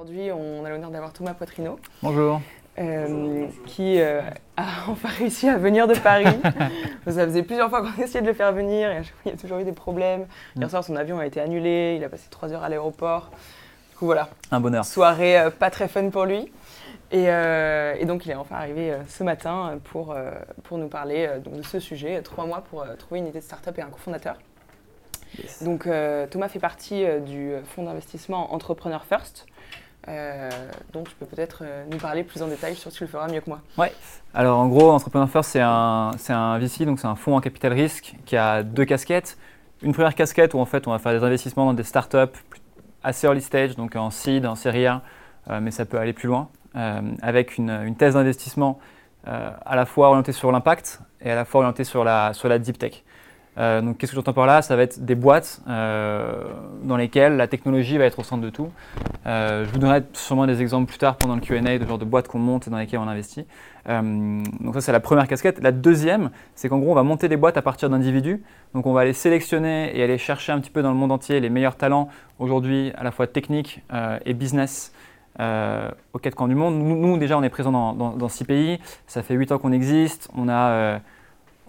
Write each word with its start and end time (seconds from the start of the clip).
Aujourd'hui, 0.00 0.30
on 0.30 0.64
a 0.64 0.70
l'honneur 0.70 0.90
d'avoir 0.90 1.12
Thomas 1.12 1.34
Poitrino. 1.34 1.76
Bonjour. 2.04 2.40
Euh, 2.78 3.48
qui 3.66 4.00
euh, 4.00 4.20
a 4.56 4.62
enfin 4.88 5.08
réussi 5.08 5.48
à 5.48 5.56
venir 5.56 5.88
de 5.88 5.94
Paris. 5.94 6.24
ça 7.04 7.26
faisait 7.26 7.42
plusieurs 7.42 7.68
fois 7.68 7.82
qu'on 7.82 8.00
essayait 8.02 8.22
de 8.22 8.28
le 8.28 8.32
faire 8.32 8.52
venir 8.52 8.92
et 8.92 8.98
à 8.98 9.02
chaque 9.02 9.14
fois 9.14 9.22
il 9.26 9.30
y 9.32 9.34
a 9.34 9.36
toujours 9.36 9.58
eu 9.58 9.64
des 9.64 9.72
problèmes. 9.72 10.26
Hier 10.54 10.68
mm. 10.68 10.70
soir, 10.70 10.84
son 10.84 10.94
avion 10.94 11.18
a 11.18 11.26
été 11.26 11.40
annulé, 11.40 11.96
il 11.98 12.04
a 12.04 12.08
passé 12.08 12.28
trois 12.30 12.52
heures 12.52 12.62
à 12.62 12.68
l'aéroport. 12.68 13.32
Du 13.90 13.96
coup, 13.96 14.04
voilà. 14.04 14.28
Un 14.52 14.60
bonheur. 14.60 14.84
Soirée 14.84 15.36
euh, 15.36 15.50
pas 15.50 15.68
très 15.68 15.88
fun 15.88 16.10
pour 16.10 16.26
lui. 16.26 16.52
Et, 17.10 17.24
et, 17.24 18.04
donc, 18.04 18.24
il 18.24 18.30
est 18.30 18.36
enfin 18.36 18.54
arrivé 18.54 18.94
ce 19.08 19.24
matin 19.24 19.80
pour, 19.84 20.14
pour 20.62 20.76
nous 20.76 20.88
parler 20.88 21.26
donc, 21.42 21.54
de 21.54 21.62
ce 21.62 21.80
sujet. 21.80 22.20
Trois 22.20 22.44
mois 22.44 22.60
pour 22.60 22.84
trouver 22.98 23.20
une 23.20 23.26
idée 23.26 23.38
de 23.38 23.44
start-up 23.44 23.76
et 23.78 23.80
un 23.80 23.88
cofondateur. 23.88 24.36
Donc, 25.62 25.88
Thomas 26.30 26.48
fait 26.48 26.58
partie 26.58 27.06
du 27.26 27.54
fonds 27.64 27.84
d'investissement 27.84 28.52
Entrepreneur 28.52 29.02
First. 29.06 29.46
Euh, 30.06 30.50
donc, 30.92 31.08
tu 31.08 31.14
peux 31.16 31.26
peut-être 31.26 31.62
euh, 31.62 31.84
nous 31.90 31.98
parler 31.98 32.22
plus 32.22 32.42
en 32.42 32.48
détail 32.48 32.76
sur 32.76 32.90
ce 32.90 32.96
que 32.96 32.98
tu 32.98 33.04
le 33.04 33.10
feras 33.10 33.28
mieux 33.28 33.40
que 33.40 33.50
moi. 33.50 33.60
Ouais. 33.76 33.92
Alors, 34.32 34.58
en 34.58 34.68
gros, 34.68 34.90
Entrepreneur 34.90 35.28
First, 35.28 35.50
c'est 35.50 35.60
un, 35.60 36.12
un 36.28 36.58
VC, 36.58 36.84
donc 36.84 37.00
c'est 37.00 37.06
un 37.06 37.16
fonds 37.16 37.36
en 37.36 37.40
capital 37.40 37.72
risque 37.72 38.14
qui 38.24 38.36
a 38.36 38.62
deux 38.62 38.84
casquettes. 38.84 39.36
Une 39.82 39.92
première 39.92 40.14
casquette 40.14 40.54
où 40.54 40.58
en 40.58 40.64
fait 40.64 40.88
on 40.88 40.90
va 40.90 40.98
faire 40.98 41.12
des 41.12 41.24
investissements 41.24 41.66
dans 41.66 41.74
des 41.74 41.84
startups 41.84 42.36
assez 43.02 43.26
early 43.26 43.40
stage, 43.40 43.76
donc 43.76 43.94
en 43.94 44.10
seed, 44.10 44.44
en 44.44 44.56
série 44.56 44.86
A, 44.86 45.02
euh, 45.50 45.60
mais 45.60 45.70
ça 45.70 45.84
peut 45.84 45.98
aller 45.98 46.12
plus 46.12 46.26
loin, 46.26 46.48
avec 47.22 47.58
une, 47.58 47.70
une 47.70 47.96
thèse 47.96 48.14
d'investissement 48.14 48.78
à 49.24 49.76
la 49.76 49.84
fois 49.84 50.08
orientée 50.08 50.32
sur 50.32 50.50
l'impact 50.52 51.00
et 51.20 51.30
à 51.30 51.34
la 51.34 51.44
fois 51.44 51.60
orientée 51.60 51.84
sur 51.84 52.04
la, 52.04 52.32
sur 52.32 52.48
la 52.48 52.58
deep 52.58 52.78
tech. 52.78 53.04
Euh, 53.58 53.80
donc, 53.80 53.98
qu'est-ce 53.98 54.12
que 54.12 54.16
j'entends 54.16 54.32
par 54.32 54.46
là? 54.46 54.62
Ça 54.62 54.76
va 54.76 54.82
être 54.82 55.04
des 55.04 55.14
boîtes 55.14 55.60
euh, 55.68 56.44
dans 56.84 56.96
lesquelles 56.96 57.36
la 57.36 57.48
technologie 57.48 57.98
va 57.98 58.04
être 58.04 58.20
au 58.20 58.22
centre 58.22 58.42
de 58.42 58.50
tout. 58.50 58.70
Euh, 59.26 59.64
je 59.64 59.70
vous 59.70 59.78
donnerai 59.78 60.04
sûrement 60.12 60.46
des 60.46 60.62
exemples 60.62 60.86
plus 60.86 60.98
tard 60.98 61.16
pendant 61.16 61.34
le 61.34 61.40
Q&A 61.40 61.78
de 61.78 61.86
genre 61.86 61.98
de 61.98 62.04
boîtes 62.04 62.28
qu'on 62.28 62.38
monte 62.38 62.68
et 62.68 62.70
dans 62.70 62.78
lesquelles 62.78 63.00
on 63.00 63.08
investit. 63.08 63.46
donc 63.86 64.74
ça, 64.74 64.80
c'est 64.80 64.92
la 64.92 65.00
première 65.00 65.26
casquette. 65.26 65.60
La 65.62 65.72
deuxième, 65.72 66.30
c'est 66.54 66.68
qu'en 66.68 66.78
gros, 66.78 66.92
on 66.92 66.94
va 66.94 67.02
monter 67.02 67.28
des 67.28 67.36
boîtes 67.36 67.56
à 67.56 67.62
partir 67.62 67.90
d'individus. 67.90 68.42
Donc, 68.74 68.86
on 68.86 68.92
va 68.92 69.00
aller 69.00 69.12
sélectionner 69.12 69.96
et 69.96 70.02
aller 70.02 70.18
chercher 70.18 70.52
un 70.52 70.60
petit 70.60 70.70
peu 70.70 70.82
dans 70.82 70.90
le 70.90 70.96
monde 70.96 71.10
entier 71.10 71.40
les 71.40 71.50
meilleurs 71.50 71.76
talents 71.76 72.08
aujourd'hui, 72.38 72.92
à 72.96 73.02
la 73.02 73.10
fois 73.10 73.26
techniques 73.26 73.82
et 74.24 74.34
business. 74.34 74.92
aux 75.40 76.18
quatre 76.18 76.34
coins 76.34 76.48
du 76.48 76.54
monde. 76.54 76.76
Nous, 76.76 77.18
déjà, 77.18 77.38
on 77.38 77.42
est 77.42 77.48
présent 77.48 77.72
dans, 77.72 78.28
six 78.28 78.44
pays. 78.44 78.78
Ça 79.06 79.22
fait 79.22 79.34
huit 79.34 79.50
ans 79.50 79.58
qu'on 79.58 79.72
existe. 79.72 80.30
On 80.36 80.48
a 80.48 81.00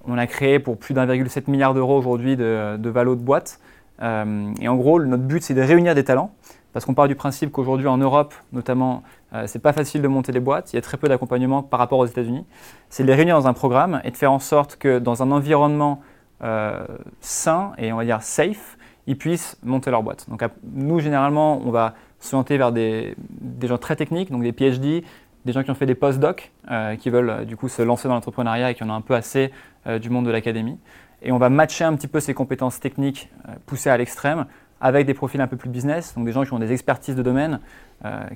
on 0.07 0.17
a 0.17 0.27
créé 0.27 0.59
pour 0.59 0.77
plus 0.77 0.93
d'1,7 0.93 1.49
milliard 1.49 1.73
d'euros 1.73 1.97
aujourd'hui 1.97 2.35
de, 2.35 2.77
de 2.77 2.89
valo 2.89 3.15
de 3.15 3.21
boîte. 3.21 3.59
Euh, 4.01 4.53
et 4.61 4.67
en 4.67 4.75
gros, 4.75 5.01
notre 5.01 5.23
but, 5.23 5.43
c'est 5.43 5.53
de 5.53 5.61
réunir 5.61 5.95
des 5.95 6.03
talents. 6.03 6.31
Parce 6.71 6.85
qu'on 6.85 6.93
part 6.93 7.07
du 7.07 7.15
principe 7.15 7.51
qu'aujourd'hui, 7.51 7.87
en 7.87 7.97
Europe, 7.97 8.33
notamment, 8.53 9.01
euh, 9.33 9.45
c'est 9.47 9.59
pas 9.59 9.73
facile 9.73 10.03
de 10.03 10.07
monter 10.07 10.31
des 10.31 10.39
boîtes. 10.39 10.71
Il 10.71 10.75
y 10.75 10.79
a 10.79 10.81
très 10.81 10.97
peu 10.97 11.07
d'accompagnement 11.07 11.63
par 11.63 11.79
rapport 11.79 11.97
aux 11.97 12.05
États-Unis. 12.05 12.45
C'est 12.89 13.03
de 13.03 13.07
les 13.07 13.15
réunir 13.15 13.35
dans 13.35 13.47
un 13.47 13.53
programme 13.53 14.01
et 14.03 14.11
de 14.11 14.17
faire 14.17 14.31
en 14.31 14.39
sorte 14.39 14.75
que 14.75 14.99
dans 14.99 15.23
un 15.23 15.31
environnement 15.31 16.01
euh, 16.43 16.85
sain 17.21 17.71
et 17.79 17.91
on 17.91 17.97
va 17.97 18.05
dire 18.05 18.21
safe, 18.21 18.77
ils 19.07 19.17
puissent 19.17 19.57
monter 19.63 19.89
leur 19.89 20.03
boîte. 20.03 20.29
Donc, 20.29 20.43
nous, 20.71 20.99
généralement, 20.99 21.59
on 21.65 21.71
va 21.71 21.95
s'orienter 22.19 22.57
vers 22.57 22.71
des, 22.71 23.15
des, 23.17 23.67
gens 23.67 23.79
très 23.79 23.95
techniques, 23.95 24.29
donc 24.29 24.43
des 24.43 24.51
PhD, 24.51 25.03
des 25.49 25.53
gens 25.53 25.63
qui 25.63 25.71
ont 25.71 25.75
fait 25.75 25.87
des 25.87 25.95
post-docs, 25.95 26.51
euh, 26.69 26.95
qui 26.95 27.09
veulent 27.09 27.29
euh, 27.29 27.43
du 27.43 27.57
coup 27.57 27.69
se 27.69 27.81
lancer 27.81 28.07
dans 28.07 28.13
l'entrepreneuriat 28.13 28.69
et 28.69 28.75
qui 28.75 28.83
en 28.83 28.89
ont 28.91 28.93
un 28.93 29.01
peu 29.01 29.15
assez 29.15 29.51
euh, 29.87 29.97
du 29.97 30.11
monde 30.11 30.27
de 30.27 30.31
l'académie. 30.31 30.77
Et 31.23 31.31
on 31.31 31.39
va 31.39 31.49
matcher 31.49 31.83
un 31.83 31.95
petit 31.95 32.07
peu 32.07 32.19
ces 32.19 32.35
compétences 32.35 32.79
techniques 32.79 33.29
poussées 33.65 33.89
à 33.89 33.97
l'extrême 33.97 34.45
avec 34.79 35.07
des 35.07 35.15
profils 35.15 35.41
un 35.41 35.47
peu 35.47 35.57
plus 35.57 35.69
business, 35.69 36.13
donc 36.15 36.25
des 36.25 36.31
gens 36.31 36.45
qui 36.45 36.53
ont 36.53 36.59
des 36.59 36.71
expertises 36.71 37.15
de 37.15 37.23
domaine, 37.23 37.59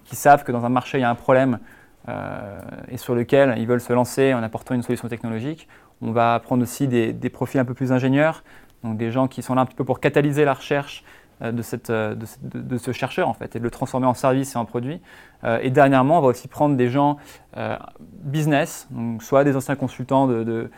qui 0.04 0.18
savent 0.18 0.44
que 0.44 0.52
dans 0.52 0.66
un 0.66 0.70
marché 0.70 0.98
il 0.98 1.02
y 1.02 1.06
a 1.06 1.10
un 1.10 1.16
problème 1.16 1.60
et 2.92 2.98
sur 2.98 3.16
lequel 3.16 3.56
ils 3.58 3.66
veulent 3.66 3.80
se 3.80 3.94
lancer 3.94 4.34
en 4.34 4.44
apportant 4.44 4.76
une 4.76 4.84
solution 4.84 5.08
technologique. 5.08 5.70
On 6.02 6.12
va 6.12 6.38
prendre 6.42 6.62
aussi 6.62 6.90
des, 6.90 7.14
des 7.14 7.30
profils 7.30 7.58
un 7.58 7.64
peu 7.64 7.74
plus 7.74 7.94
ingénieurs, 7.94 8.44
donc 8.84 8.98
des 8.98 9.12
gens 9.12 9.30
qui 9.30 9.42
sont 9.42 9.56
là 9.56 9.62
un 9.62 9.66
petit 9.66 9.78
peu 9.78 9.86
pour 9.86 10.02
catalyser 10.02 10.44
la 10.44 10.54
recherche 10.54 11.06
de, 11.42 11.62
cette, 11.62 11.90
euh, 11.90 12.16
de, 12.42 12.78
ce 12.78 12.92
chercheur 12.92 13.28
en 13.28 13.34
fait 13.34 13.56
et 13.56 13.60
de 13.60 13.64
le 13.64 13.72
transformer 13.72 14.08
en 14.08 14.14
service 14.14 14.56
et 14.56 14.58
en 14.58 14.66
produit. 14.66 15.02
Euh, 15.44 15.60
et 15.62 15.70
dernièrement, 15.70 16.20
on 16.20 16.22
va 16.22 16.28
aussi 16.28 16.48
prendre 16.48 16.76
des 16.76 16.90
gens 16.90 17.18
business, 18.24 18.88
donc 18.92 19.22
soit 19.22 19.44
des 19.44 19.56
anciens 19.56 19.76
consultants 19.76 20.28
de, 20.28 20.72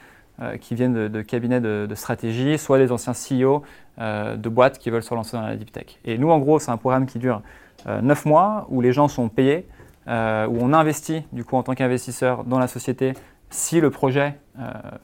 qui 0.60 0.76
viennent 0.76 1.08
de, 1.08 1.22
cabinets 1.22 1.62
de, 1.62 1.96
stratégie, 1.96 2.58
soit 2.58 2.78
des 2.80 2.92
anciens 2.92 3.14
CEO 3.14 3.64
de 3.98 4.50
boîtes 4.50 4.78
qui 4.78 4.90
veulent 4.90 5.04
se 5.04 5.14
lancer 5.14 5.38
dans 5.38 5.44
la 5.44 5.56
deep 5.56 5.72
tech. 5.72 6.00
Et 6.04 6.18
nous, 6.18 6.32
en 6.32 6.40
gros, 6.40 6.60
c'est 6.60 6.72
un 6.72 6.78
programme 6.78 7.06
qui 7.06 7.18
dure 7.18 7.42
9 7.88 8.26
mois 8.26 8.68
où 8.70 8.82
les 8.82 8.92
gens 8.92 9.08
sont 9.08 9.30
payés, 9.30 9.68
où 10.08 10.12
on 10.12 10.74
investit 10.74 11.24
du 11.32 11.46
coup 11.46 11.56
en 11.56 11.64
tant 11.64 11.76
qu'investisseur 11.76 12.44
dans 12.44 12.60
la 12.60 12.68
société 12.68 13.14
si 13.50 13.80
le 13.80 13.90
projet 13.90 14.38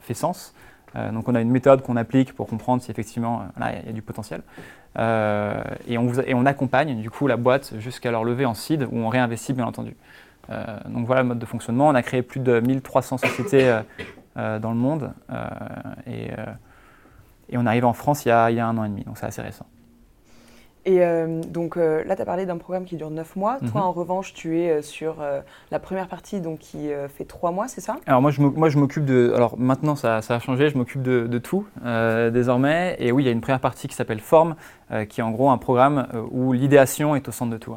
fait 0.00 0.14
sens. 0.14 0.54
Donc 0.94 1.28
on 1.28 1.34
a 1.34 1.40
une 1.40 1.50
méthode 1.50 1.82
qu'on 1.82 1.96
applique 1.96 2.34
pour 2.34 2.46
comprendre 2.46 2.82
si 2.82 2.90
effectivement 2.90 3.44
il 3.56 3.86
y, 3.86 3.88
a 3.88 3.92
du 3.92 4.02
potentiel. 4.02 4.42
Euh, 4.98 5.62
et, 5.88 5.96
on 5.98 6.46
accompagne 6.46 7.00
du 7.00 7.10
coup 7.10 7.26
la 7.26 7.36
boîte 7.36 7.74
jusqu'à 7.78 8.10
leur 8.10 8.24
levée 8.24 8.44
en 8.44 8.54
seed 8.54 8.86
où 8.90 8.98
on 8.98 9.08
réinvestit 9.08 9.52
bien 9.52 9.66
entendu. 9.66 9.96
Euh, 10.50 10.64
donc 10.88 11.06
voilà 11.06 11.22
le 11.22 11.28
mode 11.28 11.38
de 11.38 11.46
fonctionnement. 11.46 11.88
On 11.88 11.94
a 11.94 12.02
créé 12.02 12.22
plus 12.22 12.40
de 12.40 12.60
1300 12.60 13.18
sociétés 13.18 13.80
euh, 14.36 14.58
dans 14.58 14.70
le 14.70 14.76
monde 14.76 15.12
et, 16.06 16.30
et, 17.48 17.56
on 17.56 17.66
arrive 17.66 17.84
en 17.84 17.92
France 17.92 18.24
il 18.24 18.28
y, 18.28 18.32
a, 18.32 18.50
il 18.50 18.56
y, 18.56 18.60
a, 18.60 18.66
un 18.66 18.76
an 18.78 18.84
et 18.84 18.88
demi, 18.88 19.04
donc 19.04 19.18
c'est 19.18 19.26
assez 19.26 19.42
récent. 19.42 19.66
Et 20.84 21.00
euh, 21.00 21.40
donc 21.40 21.76
euh, 21.76 22.02
là, 22.04 22.16
tu 22.16 22.22
as 22.22 22.24
parlé 22.24 22.44
d'un 22.44 22.56
programme 22.56 22.84
qui 22.84 22.96
dure 22.96 23.10
9 23.10 23.36
mois. 23.36 23.58
Toi, 23.58 23.80
mhm. 23.80 23.86
en 23.86 23.92
revanche, 23.92 24.34
tu 24.34 24.58
es 24.58 24.70
euh, 24.70 24.82
sur 24.82 25.16
la 25.70 25.78
première 25.78 26.08
partie 26.08 26.40
donc, 26.40 26.58
qui 26.58 26.90
fait 27.16 27.24
3 27.24 27.52
mois, 27.52 27.68
c'est 27.68 27.80
ça? 27.80 27.96
Alors 28.06 28.20
moi, 28.20 28.30
je 28.30 28.78
m'occupe 28.78 29.04
de... 29.04 29.32
Alors 29.34 29.58
maintenant, 29.58 29.94
ça, 29.94 30.22
ça 30.22 30.36
a 30.36 30.38
changé, 30.38 30.70
je 30.70 30.76
m'occupe 30.76 31.02
de, 31.02 31.26
de, 31.26 31.38
tout 31.38 31.66
désormais. 32.32 32.96
Et 32.98 33.12
oui, 33.12 33.22
il 33.22 33.26
y 33.26 33.28
a 33.28 33.32
une 33.32 33.40
première 33.40 33.60
partie 33.60 33.88
qui 33.88 33.94
s'appelle 33.94 34.20
Forme, 34.20 34.56
qui 35.08 35.20
est 35.20 35.24
en 35.24 35.30
gros 35.30 35.50
un 35.50 35.58
programme 35.58 36.06
où 36.30 36.52
l'idéation 36.52 37.14
est 37.16 37.28
au 37.28 37.32
centre 37.32 37.52
de 37.52 37.58
tout. 37.58 37.76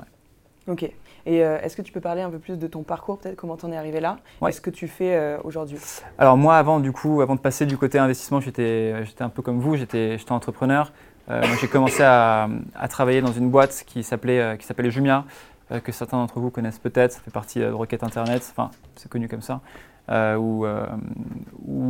Ok. 0.68 0.90
Et 1.28 1.38
est-ce 1.38 1.76
que 1.76 1.82
tu 1.82 1.92
peux 1.92 2.02
parler 2.02 2.22
un 2.22 2.30
peu 2.30 2.40
plus 2.40 2.58
de 2.58 2.68
ton 2.68 2.84
parcours, 2.84 3.18
peut-être 3.20 3.36
comment 3.36 3.58
tu 3.58 3.66
en 3.66 3.72
es 3.72 3.78
arrivé 3.78 4.00
là? 4.00 4.18
Ouais. 4.42 4.52
ce 4.52 4.62
que 4.62 4.70
tu 4.70 4.88
fais 4.88 5.38
aujourd'hui? 5.44 5.78
Alors 6.18 6.38
moi, 6.38 6.58
avant, 6.58 6.80
du 6.80 6.92
coup, 6.92 7.22
avant 7.22 7.36
de 7.36 7.40
passer 7.40 7.66
du 7.66 7.78
côté 7.78 8.00
investissement, 8.00 8.40
j'étais 8.40 8.94
un 9.20 9.30
peu 9.30 9.42
comme 9.42 9.60
vous, 9.60 9.76
j'étais 9.76 10.18
entrepreneur. 10.30 10.92
Euh, 11.30 11.42
j'ai 11.60 11.68
commencé 11.68 12.04
à, 12.04 12.48
travailler 12.90 13.22
dans 13.22 13.32
une 13.32 13.50
boîte 13.50 13.84
qui 13.88 14.04
s'appelait 14.04 14.40
euh, 14.40 14.56
qui 14.58 14.66
s'appelait 14.66 14.92
Jumia, 14.92 15.26
euh, 15.72 15.80
que 15.80 15.92
certains 15.92 16.18
d'entre 16.18 16.40
vous 16.40 16.52
connaissent 16.52 16.80
peut-être. 16.80 17.14
Ça 17.14 17.20
fait 17.20 17.32
partie 17.32 17.60
de 17.60 17.70
Rocket 17.70 18.04
Internet. 18.04 18.48
Enfin, 18.52 18.72
c'est 18.96 19.10
connu 19.10 19.28
comme 19.28 19.42
ça. 19.42 19.62
où, 20.38 20.66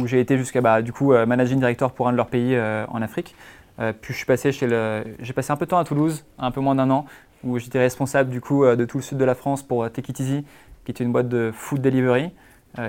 j'ai 0.06 0.20
été 0.20 0.38
jusqu'à 0.38 0.62
bah, 0.62 0.82
du 0.82 0.94
coup 0.94 1.14
managing 1.14 1.60
director 1.60 1.92
pour 1.92 2.08
un 2.08 2.12
de 2.12 2.18
leurs 2.18 2.28
pays 2.28 2.58
en 2.58 3.02
Afrique. 3.02 3.36
puis 3.78 4.14
je 4.14 4.18
suis 4.18 4.26
passé 4.26 4.52
chez 4.52 4.68
le, 4.68 5.04
j'ai 5.20 5.34
passé 5.34 5.52
un 5.52 5.58
peu 5.58 5.66
de 5.66 5.72
temps 5.72 5.80
à 5.80 5.84
Toulouse, 5.84 6.24
un 6.38 6.52
peu 6.52 6.62
moins 6.62 6.76
d'un 6.76 6.90
an, 6.90 7.06
où 7.44 7.60
j'étais 7.60 7.80
responsable 7.80 8.30
du 8.30 8.40
coup 8.40 8.66
de 8.66 8.86
tout 8.86 8.98
le 8.98 9.04
sud 9.04 9.18
de 9.18 9.26
la 9.26 9.36
France 9.36 9.64
pour 9.64 9.90
Take 9.92 10.12
It 10.12 10.20
Easy, 10.20 10.46
qui 10.86 10.92
était 10.92 11.04
une 11.04 11.12
boîte 11.12 11.28
de 11.28 11.52
food 11.54 11.82
delivery, 11.82 12.32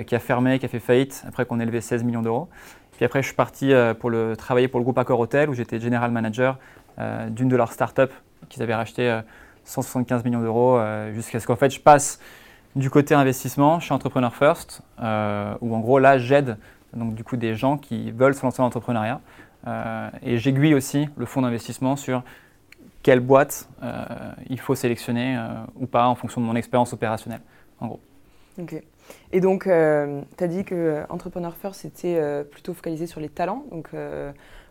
qui 0.07 0.15
a 0.15 0.19
fermé, 0.19 0.59
qui 0.59 0.67
a 0.67 0.69
fait 0.69 0.81
faillite 0.81 1.25
après 1.29 1.47
qu'on 1.47 1.61
ait 1.61 1.65
levé 1.65 1.81
16 1.81 2.03
millions 2.03 2.23
d'euros. 2.23 2.49
Puis 2.97 3.05
après, 3.05 3.21
je 3.23 3.27
suis 3.27 3.37
parti 3.37 3.73
euh, 3.73 3.95
pour 3.95 4.11
le, 4.11 4.37
travailler 4.37 4.69
pour 4.69 4.81
le 4.81 4.85
groupe 4.85 4.99
Accor 4.99 5.21
Hotel, 5.21 5.51
où 5.51 5.55
j'étais 5.55 5.79
general 5.79 6.11
manager 6.11 6.59
euh, 6.99 7.29
d'une 7.29 7.49
de 7.49 7.57
leurs 7.57 7.73
startups 7.73 8.03
qu'ils 8.49 8.63
avaient 8.63 8.75
racheté 8.75 9.21
175 9.65 10.21
euh, 10.21 10.25
millions 10.25 10.41
d'euros, 10.41 10.81
jusqu'à 11.13 11.41
ce 11.41 11.47
qu'en 11.47 11.57
fait, 11.57 11.71
je 11.71 11.81
passe 11.81 12.21
du 12.75 12.91
côté 12.91 13.15
investissement 13.15 13.81
chez 13.81 13.93
Entrepreneur 13.93 14.35
First, 14.35 14.83
où 14.99 15.03
en 15.75 15.81
gros, 15.81 15.99
là, 15.99 16.19
j'aide 16.19 16.57
donc 16.95 17.15
du 17.15 17.25
coup 17.25 17.37
des 17.37 17.55
gens 17.55 17.77
qui 17.77 18.11
veulent 18.13 18.35
se 18.35 18.43
lancer 18.43 18.59
dans 18.59 18.65
l'entrepreneuriat. 18.65 19.21
et 20.23 20.39
j'aiguille 20.39 20.75
aussi 20.75 21.09
le 21.17 21.27
fonds 21.27 21.43
d'investissement 21.43 21.97
sur 21.97 22.23
quelle 23.03 23.21
boîte 23.21 23.69
il 24.49 24.61
faut 24.61 24.75
sélectionner 24.75 25.39
ou 25.75 25.87
pas 25.87 26.07
en 26.07 26.15
fonction 26.15 26.41
de 26.41 26.47
mon 26.47 26.55
expérience 26.55 26.93
opérationnelle, 26.93 27.41
en 27.81 27.89
gros. 27.89 28.01
Ok. 28.59 28.81
Et 29.33 29.41
donc, 29.41 29.67
euh, 29.67 30.21
tu 30.37 30.45
as 30.45 30.49
dit 30.49 30.65
que 30.65 30.75
euh, 30.75 31.03
Entrepreneur 31.09 31.55
First, 31.57 31.81
c'était 31.83 32.17
euh, 32.17 32.45
plutôt 32.45 32.75
focalisé 32.75 33.07
sur 33.07 33.21
les 33.21 33.29
talents. 33.29 33.65
Donc, 33.71 33.89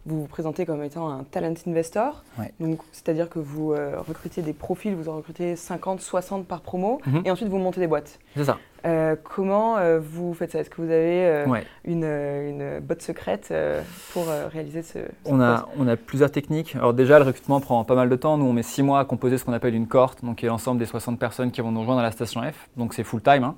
vous 0.08 0.22
vous 0.22 0.28
présentez 0.28 0.68
comme 0.68 0.84
étant 0.84 1.10
un 1.10 1.24
talent 1.24 1.56
investor. 1.66 2.24
Ouais. 2.38 2.54
Donc, 2.60 2.80
c'est-à-dire 2.92 3.28
que 3.28 3.40
vous 3.40 3.74
euh, 3.74 3.96
recrutez 4.08 4.44
des 4.44 4.54
profils, 4.54 4.94
vous 4.94 5.10
en 5.10 5.16
recrutez 5.16 5.56
50, 5.56 6.00
60 6.00 6.46
par 6.46 6.62
promo, 6.62 7.02
Mhm. 7.08 7.24
et 7.26 7.32
ensuite 7.32 7.48
vous 7.50 7.58
montez 7.58 7.80
des 7.80 7.88
boîtes. 7.88 8.20
C'est 8.36 8.44
ça. 8.46 8.60
Euh, 8.86 9.16
comment 9.24 9.78
euh, 9.78 10.00
vous 10.00 10.36
faites 10.36 10.52
ça? 10.52 10.60
Est-ce 10.60 10.70
que 10.70 10.76
vous 10.80 10.92
avez 10.92 11.26
euh, 11.26 11.48
Ouais. 11.48 11.64
une, 11.86 12.04
euh, 12.04 12.50
une 12.78 12.80
botte 12.86 13.02
secrète 13.02 13.48
euh, 13.50 13.82
pour 14.14 14.30
euh, 14.30 14.48
réaliser 14.48 14.84
ce 14.84 14.94
cette 15.00 15.12
On 15.26 15.42
a, 15.42 15.68
on 15.80 15.88
a 15.88 15.96
plusieurs 15.98 16.30
techniques. 16.30 16.76
Alors 16.76 16.94
déjà, 16.94 17.18
le 17.18 17.26
recrutement 17.26 17.60
prend 17.60 17.84
pas 17.84 17.96
mal 17.96 18.08
de 18.08 18.16
temps. 18.16 18.38
Nous, 18.38 18.46
on 18.46 18.54
met 18.54 18.62
6 18.62 18.84
mois 18.84 19.00
à 19.00 19.06
composer 19.06 19.40
ce 19.40 19.44
qu'on 19.44 19.54
appelle 19.54 19.74
une 19.74 19.88
cohorte, 19.88 20.24
donc 20.24 20.36
qui 20.38 20.46
est 20.46 20.50
l'ensemble 20.50 20.78
des 20.78 20.86
60 20.86 21.18
personnes 21.18 21.50
qui 21.50 21.62
vont 21.62 21.72
nous 21.72 21.80
rejoindre 21.80 22.02
à 22.02 22.04
la 22.04 22.12
station 22.12 22.44
F. 22.44 22.70
Donc 22.78 22.94
c'est 22.94 23.04
full 23.04 23.24
time. 23.24 23.44
hein. 23.44 23.56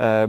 Euh, 0.00 0.26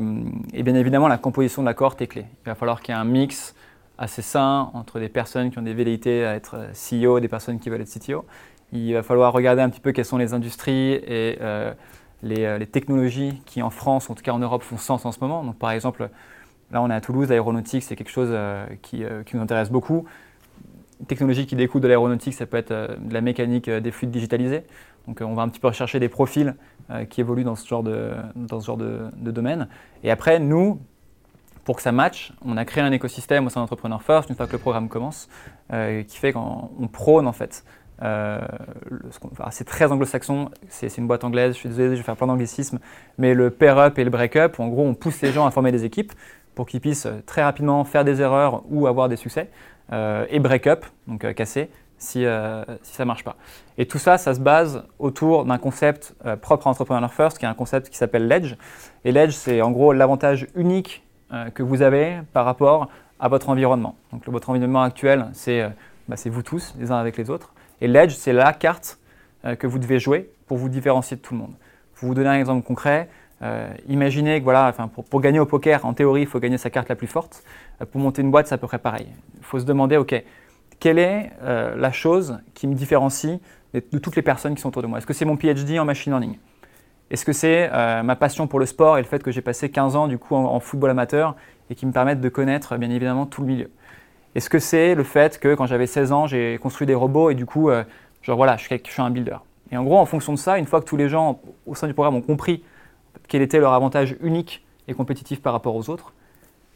et 0.54 0.63
bien 0.63 0.75
évidemment, 0.75 1.07
la 1.07 1.18
composition 1.18 1.62
de 1.62 1.68
la 1.68 1.74
cohorte 1.74 2.01
est 2.01 2.07
clé. 2.07 2.25
Il 2.45 2.50
va 2.50 2.56
falloir 2.56 2.81
qu'il 2.81 2.94
y 2.94 2.98
ait 2.98 3.01
un 3.01 3.06
mix 3.06 3.56
assez 3.98 4.21
sain 4.21 4.71
entre 4.74 5.00
des 5.00 5.10
personnes 5.10 5.51
qui 5.51 5.60
ont 5.60 5.63
des 5.63 5.74
velléités 5.74 6.25
à 6.25 6.36
être 6.36 6.57
CEO, 6.74 7.19
des 7.19 7.27
personnes 7.27 7.60
qui 7.60 7.69
veulent 7.69 7.81
être 7.81 8.00
CTO. 8.00 8.25
Il 8.71 8.94
va 8.94 9.04
falloir 9.04 9.31
regarder 9.33 9.62
un 9.62 9.69
petit 9.69 9.80
peu 9.80 9.92
quelles 9.92 10.06
sont 10.06 10.18
les 10.18 10.33
industries 10.33 10.94
et 10.94 11.38
euh, 11.42 11.74
les, 12.24 12.44
euh, 12.45 12.65
technologies 12.65 13.42
qui 13.45 13.62
en 13.62 13.69
France, 13.69 14.10
en 14.10 14.15
tout 14.15 14.24
cas 14.24 14.31
en 14.31 14.39
Europe, 14.39 14.63
font 14.63 14.77
sens 14.77 15.06
en 15.06 15.12
ce 15.12 15.19
moment. 15.21 15.44
Donc 15.44 15.57
par 15.57 15.71
exemple, 15.71 16.10
là 16.71 16.81
on 16.81 16.89
est 16.89 16.94
à 16.94 17.01
Toulouse, 17.01 17.30
l'aéronautique 17.30 17.83
c'est 17.83 17.95
quelque 17.95 18.10
chose 18.10 18.30
euh, 18.31 18.65
qui, 18.81 19.04
euh, 19.04 19.24
nous 19.33 19.42
intéresse 19.42 19.69
beaucoup. 19.69 20.06
Une 21.04 21.07
technologie 21.07 21.45
qui 21.45 21.57
découle 21.57 21.81
de 21.81 21.88
l'aéronautique, 21.88 22.33
ça 22.33 22.45
peut 22.45 22.56
être 22.56 22.71
euh, 22.71 22.95
de 22.98 23.13
la 23.13 23.19
mécanique 23.19 23.68
euh, 23.68 23.80
des 23.81 23.92
fluides 23.92 24.12
digitalisés. 24.12 24.63
Donc 25.07 25.21
euh, 25.21 25.25
on 25.25 25.33
va 25.33 25.44
un 25.44 25.50
petit 25.50 25.59
peu 25.59 25.67
rechercher 25.67 26.00
des 26.00 26.09
profils 26.09 26.55
euh, 26.89 27.05
qui 27.05 27.21
évoluent 27.21 27.44
dans 27.44 27.55
ce 27.55 27.67
genre, 27.67 27.83
de, 27.83 29.31
domaine. 29.31 29.67
Et 30.03 30.11
après, 30.11 30.39
nous, 30.39 30.79
pour 31.63 31.77
que 31.77 31.81
ça 31.81 31.91
matche, 31.91 32.33
on 32.45 32.57
a 32.57 32.65
créé 32.65 32.83
un 32.83 32.91
écosystème 32.91 33.45
au 33.45 33.50
sein 33.50 33.61
d'Entrepreneur 33.61 34.01
First, 34.01 34.29
une 34.29 34.35
fois 34.35 34.47
que 34.47 34.53
le 34.53 34.57
programme 34.57 34.89
commence, 34.89 35.29
euh, 35.71 36.03
qui 36.03 36.17
fait 36.17 36.33
qu'on 36.33 36.71
on 36.79 36.88
prône 36.88 37.27
en 37.27 37.33
fait. 37.33 37.63
c'est 39.51 39.65
très 39.65 39.91
anglo-saxon, 39.91 40.50
c'est 40.67 40.97
une 40.97 41.07
boîte 41.07 41.23
anglaise, 41.23 41.53
je 41.53 41.59
suis 41.59 41.69
désolé, 41.69 41.91
je 41.91 42.01
vais 42.01 42.03
faire 42.03 42.17
plein 42.17 42.27
d'anglicismes, 42.27 42.79
mais 43.17 43.33
le 43.33 43.50
pair-up 43.50 43.97
et 43.97 44.03
le 44.03 44.09
break-up, 44.09 44.59
en 44.59 44.67
gros 44.67 44.85
on 44.85 44.94
pousse 44.94 45.21
les 45.21 45.31
gens 45.31 45.45
à 45.45 45.51
former 45.51 45.71
des 45.71 45.85
équipes 45.85 46.11
pour 46.53 46.65
qu'ils 46.67 46.81
puissent 46.81 47.07
très 47.25 47.44
rapidement 47.44 47.83
faire 47.85 48.03
des 48.03 48.21
erreurs 48.21 48.63
ou 48.69 48.88
avoir 48.88 49.07
des 49.07 49.15
succès, 49.15 49.50
et 49.91 50.39
break-up, 50.39 50.85
donc 51.07 51.33
casser, 51.33 51.69
si, 52.03 52.25
euh, 52.25 52.63
si 52.83 52.94
ça 52.95 53.03
ne 53.03 53.07
marche 53.07 53.23
pas. 53.23 53.35
Et 53.77 53.85
tout 53.85 53.97
ça, 53.97 54.17
ça 54.17 54.33
se 54.33 54.39
base 54.39 54.83
autour 55.00 55.45
d'un 55.45 55.57
concept 55.57 56.15
euh, 56.25 56.35
propre 56.35 56.67
à 56.67 56.69
Entrepreneur 56.69 57.11
First, 57.11 57.38
qui 57.38 57.45
est 57.45 57.47
un 57.47 57.53
concept 57.53 57.89
qui 57.89 57.97
s'appelle 57.97 58.27
l'edge. 58.27 58.55
Et 59.05 59.11
l'edge, 59.11 59.33
c'est 59.33 59.61
en 59.61 59.71
gros 59.71 59.94
l'avantage 59.94 60.47
unique 60.55 61.03
euh, 61.31 61.50
que 61.50 61.63
vous 61.63 61.81
avez 61.81 62.19
par 62.33 62.45
rapport 62.45 62.89
à 63.19 63.29
votre 63.29 63.50
environnement. 63.50 63.95
Donc 64.11 64.27
votre 64.27 64.50
environnement 64.50 64.83
actuel, 64.83 65.27
c'est 65.33 65.63
bah, 66.09 66.17
c'est 66.17 66.29
vous 66.29 66.44
tous, 66.44 66.75
les 66.77 66.91
uns 66.91 66.97
avec 66.97 67.15
les 67.15 67.29
autres. 67.29 67.53
Et 67.79 67.88
l'edge, 67.88 68.13
c'est 68.13 68.33
la 68.33 68.51
carte 68.51 69.00
que 69.59 69.67
vous 69.67 69.79
devez 69.79 70.00
jouer 70.00 70.29
pour 70.47 70.57
vous 70.57 70.67
différencier 70.67 71.17
de 71.17 71.21
tout 71.21 71.33
le 71.33 71.39
monde. 71.39 71.53
Pour 71.95 72.09
vous 72.09 72.15
donner 72.15 72.29
un 72.29 72.39
exemple 72.39 72.65
concret, 72.65 73.07
imaginez 73.88 74.39
que 74.39 74.44
voilà, 74.44 74.73
pour, 75.09 75.21
gagner 75.21 75.39
au 75.39 75.45
poker, 75.45 75.85
en 75.85 75.94
théorie, 75.94 76.21
il 76.21 76.27
faut 76.27 76.39
gagner 76.39 76.57
sa 76.57 76.69
carte 76.69 76.89
la 76.89 76.95
plus 76.95 77.07
forte. 77.07 77.44
Pour 77.91 78.01
monter 78.01 78.21
une 78.21 78.31
boîte, 78.31 78.47
c'est 78.47 78.55
à 78.55 78.57
peu 78.57 78.67
près 78.67 78.79
pareil. 78.79 79.07
Il 79.38 79.44
faut 79.44 79.59
se 79.59 79.65
demander, 79.65 79.95
OK, 79.95 80.13
quelle 80.83 81.00
est 81.00 81.31
euh, 81.44 81.77
la 81.77 81.94
chose 81.94 82.39
qui 82.56 82.68
me 82.68 82.74
différencie 82.74 83.39
de, 83.74 83.97
toutes 84.00 84.18
les 84.18 84.21
personnes 84.21 84.53
qui 84.53 84.62
sont 84.62 84.68
autour 84.68 84.81
de 84.81 84.88
moi? 84.88 84.97
Est-ce 84.97 85.07
que 85.07 85.13
c'est 85.13 85.24
mon 85.24 85.38
PhD 85.38 85.80
en 85.80 85.85
machine 85.85 86.12
learning? 86.12 86.35
Est-ce 87.09 87.24
que 87.24 87.31
c'est 87.31 87.69
euh, 87.71 88.03
ma 88.03 88.18
passion 88.18 88.47
pour 88.47 88.59
le 88.59 88.65
sport 88.65 88.97
et 88.97 89.01
le 89.01 89.07
fait 89.07 89.24
que 89.24 89.31
j'ai 89.31 89.39
passé 89.39 89.71
15 89.71 89.95
ans 89.95 90.09
du 90.09 90.18
coup 90.18 90.35
en, 90.35 90.59
football 90.59 90.89
amateur 90.89 91.38
et 91.69 91.75
qui 91.75 91.85
me 91.85 91.94
permettent 91.94 92.19
de 92.19 92.27
connaître 92.27 92.75
bien 92.75 92.89
évidemment 92.89 93.25
tout 93.25 93.39
le 93.39 93.47
milieu? 93.47 93.71
Est-ce 94.35 94.50
que 94.50 94.59
c'est 94.59 94.94
le 94.94 95.06
fait 95.06 95.39
que 95.39 95.56
quand 95.56 95.68
j'avais 95.68 95.88
16 95.88 96.12
ans, 96.12 96.27
j'ai 96.27 96.57
construit 96.62 96.86
des 96.86 96.95
robots 96.95 97.29
et 97.29 97.36
du 97.36 97.45
coup, 97.45 97.69
euh, 97.69 97.86
genre 98.21 98.36
voilà, 98.36 98.57
je 98.57 98.65
je 98.69 98.91
suis 98.91 99.01
un 99.01 99.09
builder? 99.09 99.38
Et 99.71 99.77
en 99.77 99.86
gros, 99.86 99.97
en 99.97 100.06
fonction 100.06 100.33
de 100.33 100.38
ça, 100.38 100.57
une 100.57 100.65
fois 100.65 100.81
que 100.81 100.86
tous 100.86 100.97
les 100.97 101.07
gens 101.07 101.39
au 101.65 101.75
sein 101.75 101.88
du 101.88 101.94
programme 101.94 102.15
ont 102.15 102.21
compris 102.21 102.62
quel 103.29 103.41
était 103.41 103.59
leur 103.59 103.71
avantage 103.71 104.18
unique 104.19 104.65
et 104.89 104.94
compétitif 104.94 105.41
par 105.41 105.53
rapport 105.53 105.77
aux 105.77 105.89
autres, 105.89 106.12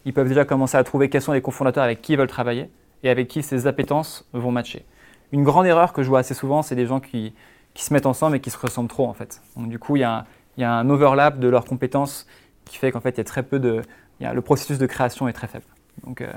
ils 0.05 0.13
peuvent 0.13 0.29
déjà 0.29 0.45
commencer 0.45 0.77
à 0.77 0.85
trouver 0.85 1.09
quels 1.09 1.21
sont 1.21 1.33
les 1.33 1.41
cofondateurs 1.41 1.83
avec 1.83 2.01
qui 2.01 2.13
ils 2.13 2.17
veulent 2.17 2.27
travailler 2.27 2.69
et 3.03 3.09
avec 3.09 3.27
qui 3.27 3.43
ces 3.43 3.67
appétences 3.67 4.25
vont 4.33 4.51
matcher. 4.51 4.85
Une 5.31 5.43
grande 5.43 5.65
erreur 5.65 5.93
que 5.93 6.03
je 6.03 6.09
vois 6.09 6.19
assez 6.19 6.33
souvent, 6.33 6.61
c'est 6.61 6.75
des 6.75 6.85
gens 6.85 6.99
qui, 6.99 7.33
qui 7.73 7.83
se 7.83 7.93
mettent 7.93 8.05
ensemble 8.05 8.37
et 8.37 8.39
qui 8.39 8.49
se 8.49 8.57
ressemblent 8.57 8.89
trop 8.89 9.07
en 9.07 9.13
fait. 9.13 9.41
Donc 9.55 9.69
du 9.69 9.77
coup, 9.79 9.95
il 9.95 9.99
y, 9.99 10.03
a 10.05 10.25
il 10.57 10.61
y 10.61 10.63
a 10.63 10.71
un 10.73 10.89
overlap 10.89 11.39
de 11.39 11.47
leurs 11.47 11.65
compétences 11.65 12.25
qui 12.65 12.77
fait 12.77 12.91
qu'en 12.91 12.99
fait, 13.01 13.11
il 13.11 13.17
y 13.17 13.21
a 13.21 13.25
très 13.25 13.43
peu 13.43 13.59
de, 13.59 13.81
il 14.19 14.23
y 14.23 14.25
a- 14.25 14.33
le 14.33 14.41
processus 14.41 14.77
de 14.79 14.85
création 14.87 15.27
est 15.27 15.33
très 15.33 15.47
faible. 15.47 15.65
Donc, 16.05 16.21
euh, 16.21 16.27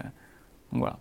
donc 0.72 0.80
voilà. 0.80 0.98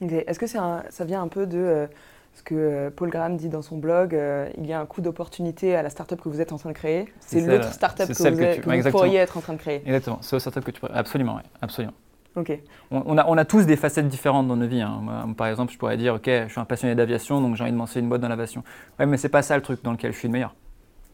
Est-ce 0.00 0.38
que 0.38 0.46
c'est 0.46 0.58
un- 0.58 0.82
ça 0.90 1.04
vient 1.04 1.22
un 1.22 1.28
peu 1.28 1.46
de 1.46 1.58
euh, 1.58 1.86
ce 2.34 2.42
que 2.42 2.54
euh, 2.54 2.90
Paul 2.90 3.10
Graham 3.10 3.36
dit 3.36 3.48
dans 3.48 3.62
son 3.62 3.76
blog 3.78 4.14
euh, 4.14 4.48
Il 4.58 4.66
y 4.66 4.72
a 4.72 4.80
un 4.80 4.86
coût 4.86 5.00
d'opportunité 5.00 5.76
à 5.76 5.82
la 5.82 5.90
startup 5.90 6.20
que 6.20 6.28
vous 6.28 6.40
êtes 6.40 6.52
en 6.52 6.58
train 6.58 6.70
de 6.70 6.74
créer. 6.74 7.12
C'est 7.20 7.40
l'autre 7.52 7.72
startup 7.72 8.06
que, 8.08 8.12
vous, 8.30 8.36
que 8.36 8.54
tu- 8.54 8.60
vous 8.62 8.90
pourriez 8.90 9.18
être 9.18 9.36
en 9.36 9.40
train 9.40 9.52
de 9.52 9.58
créer. 9.58 9.82
Exactement. 9.84 10.18
C'est 10.22 10.36
au 10.36 10.38
startup 10.38 10.64
que 10.64 10.70
tu 10.70 10.80
pourrais- 10.80 10.94
Absolument, 10.94 11.36
oui, 11.36 11.42
absolument. 11.60 11.94
Ok. 12.34 12.58
On, 12.90 13.18
a, 13.18 13.44
tous 13.44 13.66
des 13.66 13.76
facettes 13.76 14.08
différentes 14.08 14.48
dans 14.48 14.56
nos 14.56 14.66
vies. 14.66 14.80
hein. 14.80 15.34
Par 15.36 15.48
exemple, 15.48 15.72
je 15.72 15.78
pourrais 15.78 15.98
dire, 15.98 16.14
ok, 16.14 16.24
je 16.26 16.48
suis 16.48 16.60
un 16.60 16.64
passionné 16.64 16.94
d'aviation, 16.94 17.40
donc 17.40 17.56
j'ai 17.56 17.62
envie 17.62 17.72
de 17.72 17.76
lancer 17.76 18.00
une 18.00 18.08
boîte 18.08 18.22
dans 18.22 18.28
l'aviation. 18.28 18.64
Ouais, 18.98 19.04
mais 19.04 19.18
c'est 19.18 19.28
pas 19.28 19.42
ça 19.42 19.54
le 19.56 19.62
truc 19.62 19.82
dans 19.82 19.92
lequel 19.92 20.12
je 20.12 20.18
suis 20.18 20.28
le 20.28 20.32
meilleur. 20.32 20.54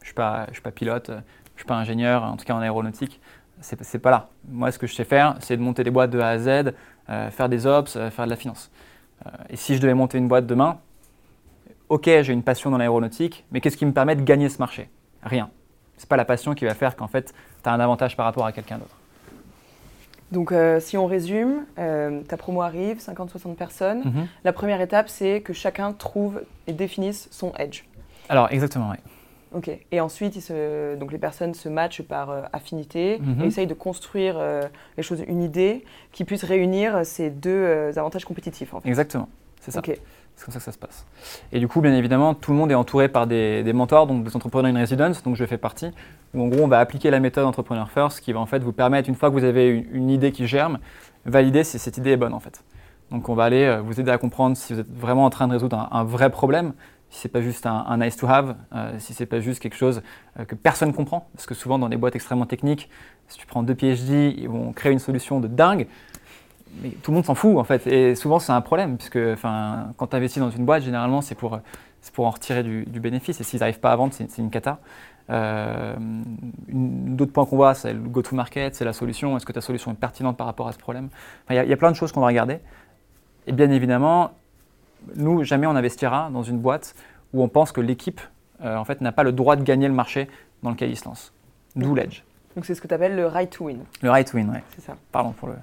Je 0.01 0.07
suis 0.07 0.13
pas, 0.13 0.45
je 0.47 0.53
suis 0.53 0.61
pas 0.61 0.71
pilote, 0.71 1.09
euh, 1.09 1.19
je 1.55 1.61
suis 1.61 1.67
pas 1.67 1.75
ingénieur, 1.75 2.23
en 2.23 2.37
tout 2.37 2.45
cas 2.45 2.53
en 2.53 2.61
aéronautique. 2.61 3.19
C'est, 3.61 3.99
pas 3.99 4.11
là. 4.11 4.29
Moi, 4.47 4.71
ce 4.71 4.79
que 4.79 4.87
je 4.87 4.95
sais 4.95 5.03
faire, 5.03 5.35
c'est 5.41 5.57
de 5.57 5.61
monter 5.61 5.83
des 5.83 5.91
boîtes 5.91 6.11
de 6.11 6.19
A 6.19 6.29
à 6.29 6.37
Z, 6.37 6.73
euh, 7.09 7.29
faire 7.29 7.49
des 7.49 7.67
ops, 7.67 7.97
euh, 7.97 8.09
faire 8.09 8.23
de 8.23 8.29
la 8.29 8.37
finance. 8.37 8.71
Et 9.49 9.57
si 9.57 9.75
je 9.75 9.81
devais 9.81 9.93
monter 9.93 10.17
une 10.17 10.29
boîte 10.29 10.47
demain, 10.47 10.79
ok, 11.89 12.05
j'ai 12.05 12.31
une 12.31 12.43
passion 12.43 12.71
dans 12.71 12.77
l'aéronautique, 12.77 13.43
mais 13.51 13.59
qu'est-ce 13.59 13.75
qui 13.75 13.85
me 13.85 13.91
permet 13.91 14.15
de 14.15 14.21
gagner 14.21 14.47
ce 14.47 14.59
marché? 14.59 14.89
Rien. 15.21 15.49
C'est 15.97 16.07
pas 16.07 16.15
la 16.15 16.23
passion 16.23 16.55
qui 16.55 16.63
va 16.63 16.73
faire 16.73 16.95
qu'en 16.95 17.09
fait, 17.09 17.33
tu 17.61 17.69
as 17.69 17.73
un 17.73 17.81
avantage 17.81 18.15
par 18.15 18.25
rapport 18.25 18.45
à 18.45 18.53
quelqu'un 18.53 18.77
d'autre. 18.77 18.95
Donc, 20.31 20.51
euh, 20.51 20.79
si 20.79 20.95
on 20.97 21.05
résume, 21.07 21.65
euh, 21.79 22.21
ta 22.21 22.37
promo 22.37 22.61
arrive, 22.61 22.99
50-60 22.99 23.55
personnes. 23.55 23.99
Mhm. 24.05 24.27
La 24.43 24.53
première 24.53 24.79
étape, 24.81 25.09
c'est 25.09 25.41
que 25.41 25.53
chacun 25.53 25.91
trouve 25.93 26.41
et 26.67 26.73
définisse 26.73 27.27
son 27.31 27.51
edge. 27.57 27.83
Alors, 28.29 28.47
exactement, 28.51 28.89
oui. 28.91 28.97
Ok. 29.55 29.71
Et 29.91 29.99
ensuite, 29.99 30.35
ils 30.35 30.41
se- 30.43 30.95
donc 30.95 31.11
les 31.11 31.17
personnes 31.17 31.55
se 31.55 31.67
matchent 31.69 32.03
par 32.03 32.29
euh, 32.29 32.41
affinité 32.53 33.17
Mhm. 33.19 33.41
et 33.43 33.47
essayent 33.47 33.65
de 33.65 33.73
construire 33.73 34.39
les 34.97 35.01
choses, 35.03 35.23
une 35.27 35.41
idée 35.41 35.83
qui 36.11 36.23
puisse 36.23 36.43
réunir 36.43 37.03
ces 37.03 37.31
deux 37.31 37.97
avantages 37.97 38.25
compétitifs. 38.25 38.75
En 38.75 38.81
fait. 38.81 38.87
Exactement. 38.87 39.27
C'est 39.59 39.71
ça. 39.71 39.81
C'est 39.83 40.45
comme 40.45 40.53
ça 40.53 40.59
que 40.59 40.65
ça 40.65 40.71
se 40.71 40.77
passe. 40.77 41.05
Et 41.51 41.59
du 41.59 41.67
coup, 41.67 41.81
bien 41.81 41.93
évidemment, 41.93 42.33
tout 42.33 42.51
le 42.51 42.57
monde 42.57 42.71
est 42.71 42.75
entouré 42.75 43.09
par 43.09 43.27
des, 43.27 43.61
des 43.61 43.73
mentors, 43.73 44.07
donc 44.07 44.23
des 44.23 44.35
entrepreneurs 44.35 44.73
in 44.73 44.79
residence, 44.79 45.21
donc 45.21 45.35
je 45.35 45.45
fais 45.45 45.57
partie. 45.57 45.91
Où 46.33 46.41
en 46.41 46.47
gros, 46.47 46.63
on 46.63 46.67
va 46.69 46.79
appliquer 46.79 47.11
la 47.11 47.19
méthode 47.19 47.45
Entrepreneur 47.45 47.89
First, 47.91 48.21
qui 48.21 48.31
va 48.31 48.39
en 48.39 48.45
fait 48.45 48.59
vous 48.59 48.71
permettre, 48.71 49.09
une 49.09 49.15
fois 49.15 49.29
que 49.29 49.33
vous 49.33 49.43
avez 49.43 49.67
une, 49.67 49.85
une 49.93 50.09
idée 50.09 50.31
qui 50.31 50.47
germe, 50.47 50.79
valider 51.25 51.65
si 51.65 51.77
cette 51.77 51.97
idée 51.97 52.11
est 52.11 52.17
bonne 52.17 52.33
en 52.33 52.39
fait. 52.39 52.63
Donc 53.11 53.27
on 53.27 53.33
va 53.33 53.43
aller 53.43 53.65
euh, 53.65 53.81
vous 53.81 53.99
aider 53.99 54.11
à 54.11 54.17
comprendre 54.17 54.55
si 54.55 54.73
vous 54.73 54.79
êtes 54.79 54.89
vraiment 54.95 55.25
en 55.25 55.29
train 55.29 55.47
de 55.47 55.53
résoudre 55.53 55.77
un, 55.77 55.89
un 55.91 56.03
vrai 56.05 56.29
problème, 56.29 56.73
si 57.09 57.21
c'est 57.21 57.29
pas 57.29 57.41
juste 57.41 57.65
un, 57.65 57.85
un 57.87 57.97
nice 57.97 58.15
to 58.15 58.27
have, 58.27 58.55
euh, 58.73 58.93
si 58.99 59.13
c'est 59.13 59.25
pas 59.25 59.39
juste 59.39 59.59
quelque 59.59 59.75
chose 59.75 60.01
euh, 60.39 60.45
que 60.45 60.55
personne 60.55 60.93
comprend, 60.93 61.27
parce 61.33 61.47
que 61.47 61.55
souvent 61.55 61.79
dans 61.79 61.89
des 61.89 61.97
boîtes 61.97 62.15
extrêmement 62.15 62.45
techniques, 62.45 62.89
si 63.27 63.37
tu 63.37 63.45
prends 63.45 63.63
deux 63.63 63.75
PhD, 63.75 64.33
ils 64.37 64.47
vont 64.47 64.71
créer 64.71 64.91
une 64.91 64.99
solution 64.99 65.39
de 65.39 65.47
dingue, 65.47 65.87
mais 66.81 66.89
tout 66.89 67.11
le 67.11 67.15
monde 67.15 67.25
s'en 67.25 67.35
fout 67.35 67.57
en 67.57 67.63
fait. 67.63 67.87
Et 67.87 68.15
souvent 68.15 68.39
c'est 68.39 68.51
un 68.51 68.61
problème, 68.61 68.97
puisque 68.97 69.19
quand 69.41 70.07
tu 70.07 70.15
investis 70.15 70.41
dans 70.41 70.51
une 70.51 70.65
boîte, 70.65 70.83
généralement 70.83 71.21
c'est 71.21 71.35
pour, 71.35 71.59
pour 72.13 72.25
en 72.25 72.31
retirer 72.31 72.63
du, 72.63 72.85
du 72.85 72.99
bénéfice. 72.99 73.39
Et 73.41 73.43
s'ils 73.43 73.59
n'arrivent 73.59 73.79
pas 73.79 73.91
à 73.91 73.95
vendre, 73.95 74.13
c'est 74.13 74.37
une 74.37 74.49
cata. 74.49 74.79
Euh, 75.29 75.95
D'autres 76.67 77.31
points 77.31 77.45
qu'on 77.45 77.57
voit, 77.57 77.73
c'est 77.73 77.93
le 77.93 77.99
go-to-market, 77.99 78.75
c'est 78.75 78.85
la 78.85 78.93
solution. 78.93 79.37
Est-ce 79.37 79.45
que 79.45 79.51
ta 79.51 79.61
solution 79.61 79.91
est 79.91 79.95
pertinente 79.95 80.37
par 80.37 80.47
rapport 80.47 80.67
à 80.67 80.71
ce 80.71 80.77
problème? 80.77 81.09
Enfin, 81.45 81.61
Il 81.61 81.65
y 81.65 81.69
y, 81.69 81.73
a 81.73 81.77
plein 81.77 81.91
de 81.91 81.95
choses 81.95 82.11
qu'on 82.11 82.21
va 82.21 82.27
regarder. 82.27 82.59
Et 83.47 83.51
bien 83.51 83.69
évidemment, 83.69 84.31
nous, 85.15 85.43
jamais 85.43 85.67
on 85.67 85.75
investira 85.75 86.29
dans 86.31 86.43
une 86.43 86.59
boîte 86.59 86.95
où 87.33 87.43
on 87.43 87.47
pense 87.47 87.71
que 87.71 87.81
l'équipe 87.81 88.21
euh, 88.63 88.75
en 88.75 88.85
fait, 88.85 89.01
n'a 89.01 89.11
pas 89.11 89.23
le 89.23 89.31
droit 89.31 89.55
de 89.55 89.63
gagner 89.63 89.87
le 89.87 89.93
marché 89.93 90.27
dans 90.63 90.71
lequel 90.71 90.89
il 90.89 90.97
se 90.97 91.05
lance. 91.05 91.31
D'où 91.75 91.95
l'edge. 91.95 92.23
Donc, 92.55 92.65
c'est 92.65 92.75
ce 92.75 92.81
que 92.81 92.87
tu 92.87 92.93
appelles 92.93 93.15
le 93.15 93.27
right 93.27 93.49
to 93.49 93.65
win. 93.65 93.79
Le 94.01 94.09
right 94.09 94.33
win, 94.33 94.49
ouais. 94.49 94.63
C'est 94.75 94.81
ça. 94.81 94.95
Pardon 95.11 95.31
pour 95.31 95.47
le. 95.47 95.53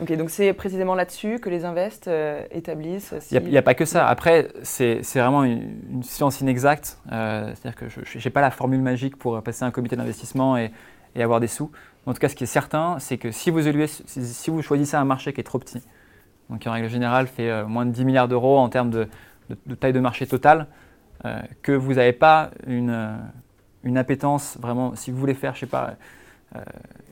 Ok. 0.00 0.12
Donc, 0.16 0.30
c'est 0.30 0.52
précisément 0.52 0.94
là-dessus 0.94 1.38
que 1.40 1.50
les 1.50 1.64
invests 1.64 2.06
euh, 2.08 2.44
établissent. 2.50 3.14
si- 3.20 3.34
Il 3.36 3.44
n'y 3.50 3.56
a, 3.58 3.62
pas 3.62 3.74
que 3.74 3.84
ça. 3.84 4.06
Après, 4.08 4.48
c'est 4.62 5.00
vraiment 5.14 5.44
une, 5.44 5.76
une 5.90 6.02
science 6.02 6.40
inexacte. 6.40 6.98
Euh, 7.10 7.52
C'est-à-dire 7.54 7.74
que 7.76 7.88
je 7.88 8.18
n'ai 8.24 8.30
pas 8.30 8.40
la 8.40 8.50
formule 8.50 8.80
magique 8.80 9.16
pour 9.16 9.42
passer 9.42 9.64
un 9.64 9.70
comité 9.70 9.96
d'investissement 9.96 10.56
et, 10.56 10.70
et 11.16 11.22
avoir 11.22 11.40
des 11.40 11.48
sous. 11.48 11.70
En 12.06 12.12
tout 12.12 12.20
cas, 12.20 12.28
ce 12.28 12.36
qui 12.36 12.44
est 12.44 12.48
certain, 12.48 12.98
c'est 13.00 13.18
que 13.18 13.30
si 13.32 13.50
vous, 13.50 13.66
éluez- 13.66 13.86
si, 13.88 14.24
si 14.24 14.50
vous 14.50 14.62
choisissez 14.62 14.96
un 14.96 15.04
marché 15.04 15.32
qui 15.32 15.40
est 15.40 15.44
trop 15.44 15.58
petit, 15.58 15.82
donc 16.48 16.60
qui 16.60 16.68
en 16.68 16.72
règle 16.72 16.88
générale 16.88 17.26
fait 17.26 17.50
euh, 17.50 17.66
moins 17.66 17.84
de 17.84 17.90
10 17.90 18.04
milliards 18.04 18.28
d'euros 18.28 18.58
en 18.58 18.68
termes 18.68 18.90
de, 18.90 19.08
de- 19.50 19.56
de 19.66 19.74
taille 19.74 19.92
de 19.92 20.00
marché 20.00 20.26
totale, 20.26 20.68
euh, 21.24 21.40
que 21.62 21.72
vous 21.72 21.94
n'avez 21.94 22.12
pas 22.14 22.50
une, 22.66 22.90
euh, 22.90 23.16
une 23.82 23.98
appétence 23.98 24.56
vraiment, 24.60 24.94
si 24.94 25.10
vous 25.10 25.18
voulez 25.18 25.34
faire, 25.34 25.54
je 25.54 25.60
sais 25.60 25.66
pas, 25.66 25.88
euh, 25.88 25.92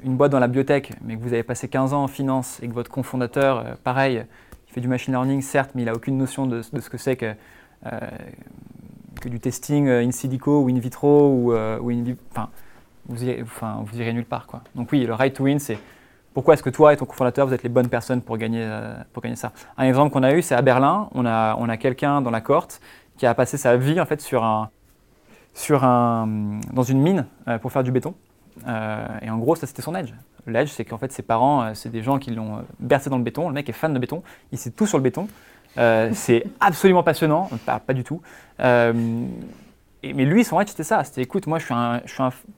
une 0.04 0.16
boîte 0.16 0.32
dans 0.32 0.38
la 0.38 0.48
biotech, 0.48 0.92
mais 1.02 1.16
que 1.16 1.22
vous 1.22 1.32
avez 1.32 1.42
passé 1.42 1.68
15 1.68 1.92
ans 1.92 2.04
en 2.04 2.08
finance 2.08 2.58
et 2.62 2.68
que 2.68 2.72
votre 2.72 2.90
cofondateur, 2.90 3.58
euh, 3.58 3.74
pareil, 3.82 4.24
il 4.68 4.72
fait 4.72 4.80
du 4.80 4.88
machine 4.88 5.12
learning, 5.12 5.42
certes, 5.42 5.72
mais 5.74 5.82
il 5.82 5.84
n'a 5.86 5.94
aucune 5.94 6.16
notion 6.16 6.46
de, 6.46 6.62
ce 6.62 6.90
que 6.90 6.98
c'est 6.98 7.16
que, 7.16 7.34
que, 9.20 9.28
du 9.28 9.40
testing 9.40 9.88
in 9.88 10.10
silico 10.10 10.62
ou 10.62 10.68
in 10.68 10.78
vitro 10.78 11.28
ou, 11.28 11.52
ou 11.52 11.90
in, 11.90 12.04
enfin, 12.30 12.50
vous 13.08 13.24
irez, 13.24 14.12
nulle 14.12 14.24
part. 14.24 14.46
Quoi. 14.46 14.62
Donc 14.74 14.90
oui, 14.92 15.04
le 15.04 15.14
right 15.14 15.34
to 15.34 15.44
win, 15.44 15.58
c'est 15.58 15.78
pourquoi 16.34 16.54
est-ce 16.54 16.62
que 16.62 16.70
toi 16.70 16.92
et 16.92 16.96
ton 16.96 17.06
cofondateur, 17.06 17.46
vous 17.46 17.54
êtes 17.54 17.62
les 17.62 17.68
bonnes 17.68 17.88
personnes 17.88 18.20
pour 18.20 18.36
gagner, 18.36 18.62
euh, 18.62 18.94
pour 19.12 19.22
gagner 19.22 19.36
ça? 19.36 19.52
Un 19.78 19.84
exemple 19.84 20.12
qu'on 20.12 20.22
a 20.22 20.34
eu, 20.34 20.42
c'est 20.42 20.54
à 20.54 20.62
Berlin, 20.62 21.08
on 21.12 21.24
a, 21.24 21.56
on 21.58 21.68
a 21.68 21.76
quelqu'un 21.76 22.20
dans 22.20 22.30
la 22.30 22.40
cohorte 22.40 22.80
qui 23.16 23.26
a 23.26 23.34
passé 23.34 23.56
sa 23.56 23.76
vie 23.76 23.98
en 24.00 24.06
fait 24.06 24.20
sur 24.20 24.44
un, 24.44 24.70
sur 25.54 25.84
un, 25.84 26.60
dans 26.72 26.82
une 26.82 27.00
mine 27.00 27.26
euh, 27.48 27.58
pour 27.58 27.72
faire 27.72 27.82
du 27.82 27.90
béton. 27.90 28.14
Euh, 28.66 29.06
et 29.22 29.30
en 29.30 29.38
gros, 29.38 29.56
ça 29.56 29.66
c'était 29.66 29.82
son 29.82 29.94
edge. 29.94 30.12
L'edge, 30.46 30.70
c'est 30.70 30.84
qu'en 30.84 30.98
fait 30.98 31.12
ses 31.12 31.22
parents, 31.22 31.74
c'est 31.74 31.90
des 31.90 32.02
gens 32.02 32.18
qui 32.18 32.30
l'ont 32.30 32.64
bercé 32.78 33.10
dans 33.10 33.18
le 33.18 33.24
béton. 33.24 33.48
Le 33.48 33.54
mec 33.54 33.68
est 33.68 33.72
fan 33.72 33.92
de 33.92 33.98
béton, 33.98 34.22
il 34.52 34.58
sait 34.58 34.70
tout 34.70 34.86
sur 34.86 34.98
le 34.98 35.02
béton. 35.02 35.28
c'est 36.12 36.44
absolument 36.60 37.02
passionnant, 37.02 37.50
pas, 37.66 37.80
pas 37.80 37.92
du 37.92 38.02
tout 38.02 38.22
mais 40.14 40.24
lui, 40.24 40.44
son 40.44 40.60
edge, 40.60 40.68
c'était 40.68 40.84
ça. 40.84 41.04
C'était 41.04 41.22
écoute, 41.22 41.46
moi, 41.46 41.58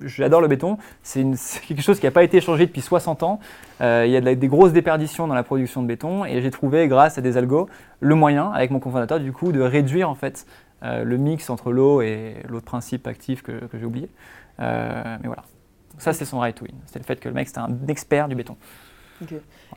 j'adore 0.00 0.40
le 0.40 0.48
béton. 0.48 0.78
C'est 1.02 1.24
quelque 1.66 1.82
chose 1.82 1.98
qui 1.98 2.06
n'a 2.06 2.10
pas 2.10 2.24
été 2.24 2.40
changé 2.40 2.66
depuis 2.66 2.80
60 2.80 3.22
ans. 3.22 3.40
Euh, 3.80 4.04
il 4.06 4.12
y 4.12 4.16
a 4.16 4.20
des 4.20 4.48
grosses 4.48 4.72
déperditions 4.72 5.26
dans 5.26 5.34
la 5.34 5.42
production 5.42 5.82
de 5.82 5.86
béton. 5.86 6.24
Et 6.24 6.40
j'ai 6.42 6.50
trouvé, 6.50 6.88
grâce 6.88 7.18
à 7.18 7.20
des 7.20 7.36
algos, 7.36 7.68
le 8.00 8.14
moyen, 8.14 8.50
avec 8.50 8.70
mon 8.70 8.80
cofondateur, 8.80 9.20
du 9.20 9.32
coup, 9.32 9.52
de 9.52 9.60
réduire 9.60 10.10
en 10.10 10.14
fait 10.14 10.46
euh, 10.82 11.04
le 11.04 11.16
mix 11.16 11.50
entre 11.50 11.72
l'eau 11.72 12.02
et 12.02 12.36
l'autre 12.48 12.66
principe 12.66 13.06
actif 13.06 13.42
que, 13.42 13.60
j'ai 13.72 13.84
oublié. 13.84 14.08
Euh, 14.60 15.16
mais 15.20 15.26
voilà. 15.26 15.44
Ça, 15.98 16.12
c'est 16.12 16.24
son 16.24 16.38
right 16.38 16.56
to 16.56 16.64
win. 16.64 16.74
C'est 16.86 16.98
le 16.98 17.04
fait 17.04 17.20
que 17.20 17.28
le 17.28 17.34
mec, 17.34 17.48
c'était 17.48 17.60
un 17.60 17.76
expert 17.88 18.28
du 18.28 18.34
béton. 18.34 18.56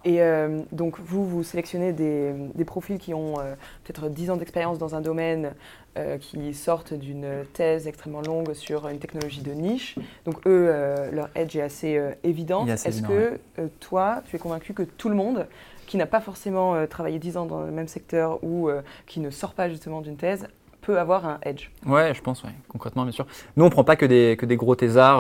Et 0.04 0.22
euh, 0.22 0.62
donc, 0.72 1.00
vous, 1.00 1.26
vous 1.26 1.44
sélectionnez 1.44 1.94
des, 1.94 2.66
profils 2.66 2.98
qui 2.98 3.14
ont 3.14 3.40
euh, 3.40 3.56
peut-être 3.84 4.10
10 4.10 4.32
ans 4.32 4.38
d'expérience 4.38 4.78
dans 4.78 4.96
un 4.96 5.02
domaine, 5.02 5.54
euh, 5.98 6.18
qui 6.18 6.54
sortent 6.54 6.94
d'une 6.94 7.28
thèse 7.54 7.88
extrêmement 7.88 8.22
longue 8.22 8.54
sur 8.54 8.88
une 8.88 9.00
technologie 9.00 9.42
de 9.42 9.52
niche. 9.52 9.96
Donc, 10.26 10.46
eux, 10.48 10.72
leur 11.12 11.30
edge 11.36 11.56
est 11.56 11.62
assez 11.62 12.02
évident. 12.24 12.66
Est-ce 12.66 13.02
que 13.02 13.40
toi, 13.80 14.22
tu 14.26 14.36
es 14.36 14.40
convaincu 14.40 14.74
que 14.74 14.84
tout 14.84 15.10
le 15.10 15.16
monde 15.16 15.48
qui 15.88 15.98
n'a 15.98 16.06
pas 16.06 16.22
forcément 16.22 16.88
travaillé 16.88 17.20
10 17.20 17.38
ans 17.38 17.46
dans 17.46 17.62
le 17.64 17.72
même 17.72 17.90
secteur 17.90 18.42
ou 18.44 18.70
qui 19.06 19.20
ne 19.20 19.30
sort 19.30 19.54
pas 19.54 19.70
justement 19.70 20.02
d'une 20.02 20.18
thèse 20.18 20.48
peut 20.82 20.98
avoir 20.98 21.26
un 21.26 21.40
edge? 21.44 21.70
Ouais, 21.86 22.14
je 22.14 22.22
pense, 22.22 22.44
ouais, 22.44 22.52
concrètement, 22.70 23.04
bien 23.04 23.12
sûr. 23.12 23.28
Nous, 23.58 23.64
on 23.64 23.68
ne 23.68 23.72
prend 23.72 23.84
pas 23.84 23.98
que 23.98 24.06
des, 24.06 24.38
que 24.40 24.46
des 24.46 24.56
gros 24.56 24.76
thésards. 24.76 25.20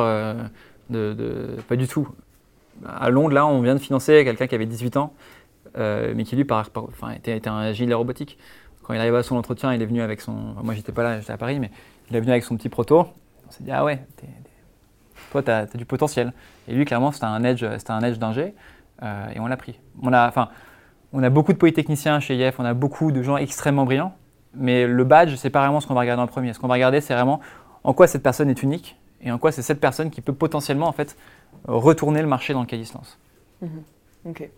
De, 0.92 1.58
pas 1.68 1.76
du 1.76 1.88
tout 1.88 2.08
à 2.88 3.10
Londres, 3.10 3.34
là, 3.34 3.46
on 3.46 3.62
vient 3.62 3.76
de 3.76 3.80
financer 3.80 4.24
quelqu'un 4.24 4.48
qui 4.48 4.56
avait 4.56 4.66
18 4.66 4.98
ans, 4.98 5.14
euh, 5.78 6.14
mais 6.16 6.24
qui 6.24 6.36
lui 6.36 6.46
par, 6.46 6.70
enfin, 6.76 7.12
était, 7.12 7.48
un 7.48 7.72
gilet 7.72 7.94
robotique. 7.94 8.38
Quand 8.84 8.94
il 8.94 9.00
arrive 9.00 9.16
à 9.16 9.24
son 9.24 9.36
entretien, 9.36 9.74
il 9.74 9.82
est 9.82 9.86
venu 9.86 10.02
avec 10.02 10.22
son. 10.22 10.34
moi, 10.64 10.74
j'étais 10.74 10.92
pas 10.92 11.04
là, 11.04 11.20
j'étais 11.20 11.34
à 11.34 11.38
Paris, 11.38 11.60
mais 11.60 11.72
il 12.10 12.16
est 12.16 12.20
venu 12.20 12.32
avec 12.32 12.44
son 12.44 12.58
petit 12.58 12.70
proto. 12.70 13.08
On 13.48 13.52
s'est 13.52 13.64
dit, 13.64 13.72
ah 13.72 13.84
ouais, 13.84 14.04
toi, 15.32 15.44
tu 15.44 15.52
as, 15.52 15.66
du 15.66 15.86
potentiel. 15.86 16.34
Et 16.68 16.74
lui, 16.74 16.86
clairement, 16.86 17.12
c'était 17.12 17.26
un 17.26 17.44
edge, 17.44 17.64
un 17.64 18.02
edge 18.02 18.18
d'ingé, 18.18 18.54
euh, 19.04 19.30
et 19.36 19.40
on 19.40 19.48
l'a 19.48 19.58
pris. 19.58 19.80
On 20.02 20.12
a, 20.14 20.28
enfin, 20.28 20.50
on 21.14 21.22
a 21.24 21.30
beaucoup 21.30 21.54
de 21.54 21.58
polytechniciens 21.58 22.20
chez 22.20 22.36
IF, 22.36 22.60
on 22.60 22.66
a 22.66 22.74
beaucoup 22.74 23.12
de 23.12 23.22
gens 23.22 23.38
extrêmement 23.38 23.86
brillants, 23.86 24.16
mais 24.56 24.88
le 24.88 25.04
badge, 25.04 25.36
c'est 25.36 25.50
pas 25.50 25.62
vraiment 25.62 25.80
ce 25.80 25.88
qu'on 25.88 25.94
va 25.94 26.02
regarder 26.02 26.24
en 26.24 26.28
premier. 26.28 26.54
Ce 26.54 26.60
qu'on 26.60 26.68
va 26.68 26.74
regarder, 26.74 27.02
c'est 27.02 27.14
vraiment 27.14 27.40
en 27.84 27.94
quoi 27.94 28.08
cette 28.08 28.24
personne 28.24 28.50
est 28.50 28.64
unique 28.64 28.98
et 29.24 29.32
en 29.32 29.38
quoi 29.38 29.52
c'est 29.52 29.62
cette 29.62 29.80
personne 29.80 30.10
qui 30.10 30.22
peut 30.22 30.34
potentiellement 30.34 30.88
en 30.88 30.92
fait 30.94 31.16
retourner 31.68 32.22
le 32.22 32.28
marché 32.28 32.54
dans 32.54 32.62
lequel 32.62 32.80
il 32.80 32.86
se 32.86 32.94
lance. 32.94 33.20
Mhm. 33.62 33.84
Ok. 34.26 34.50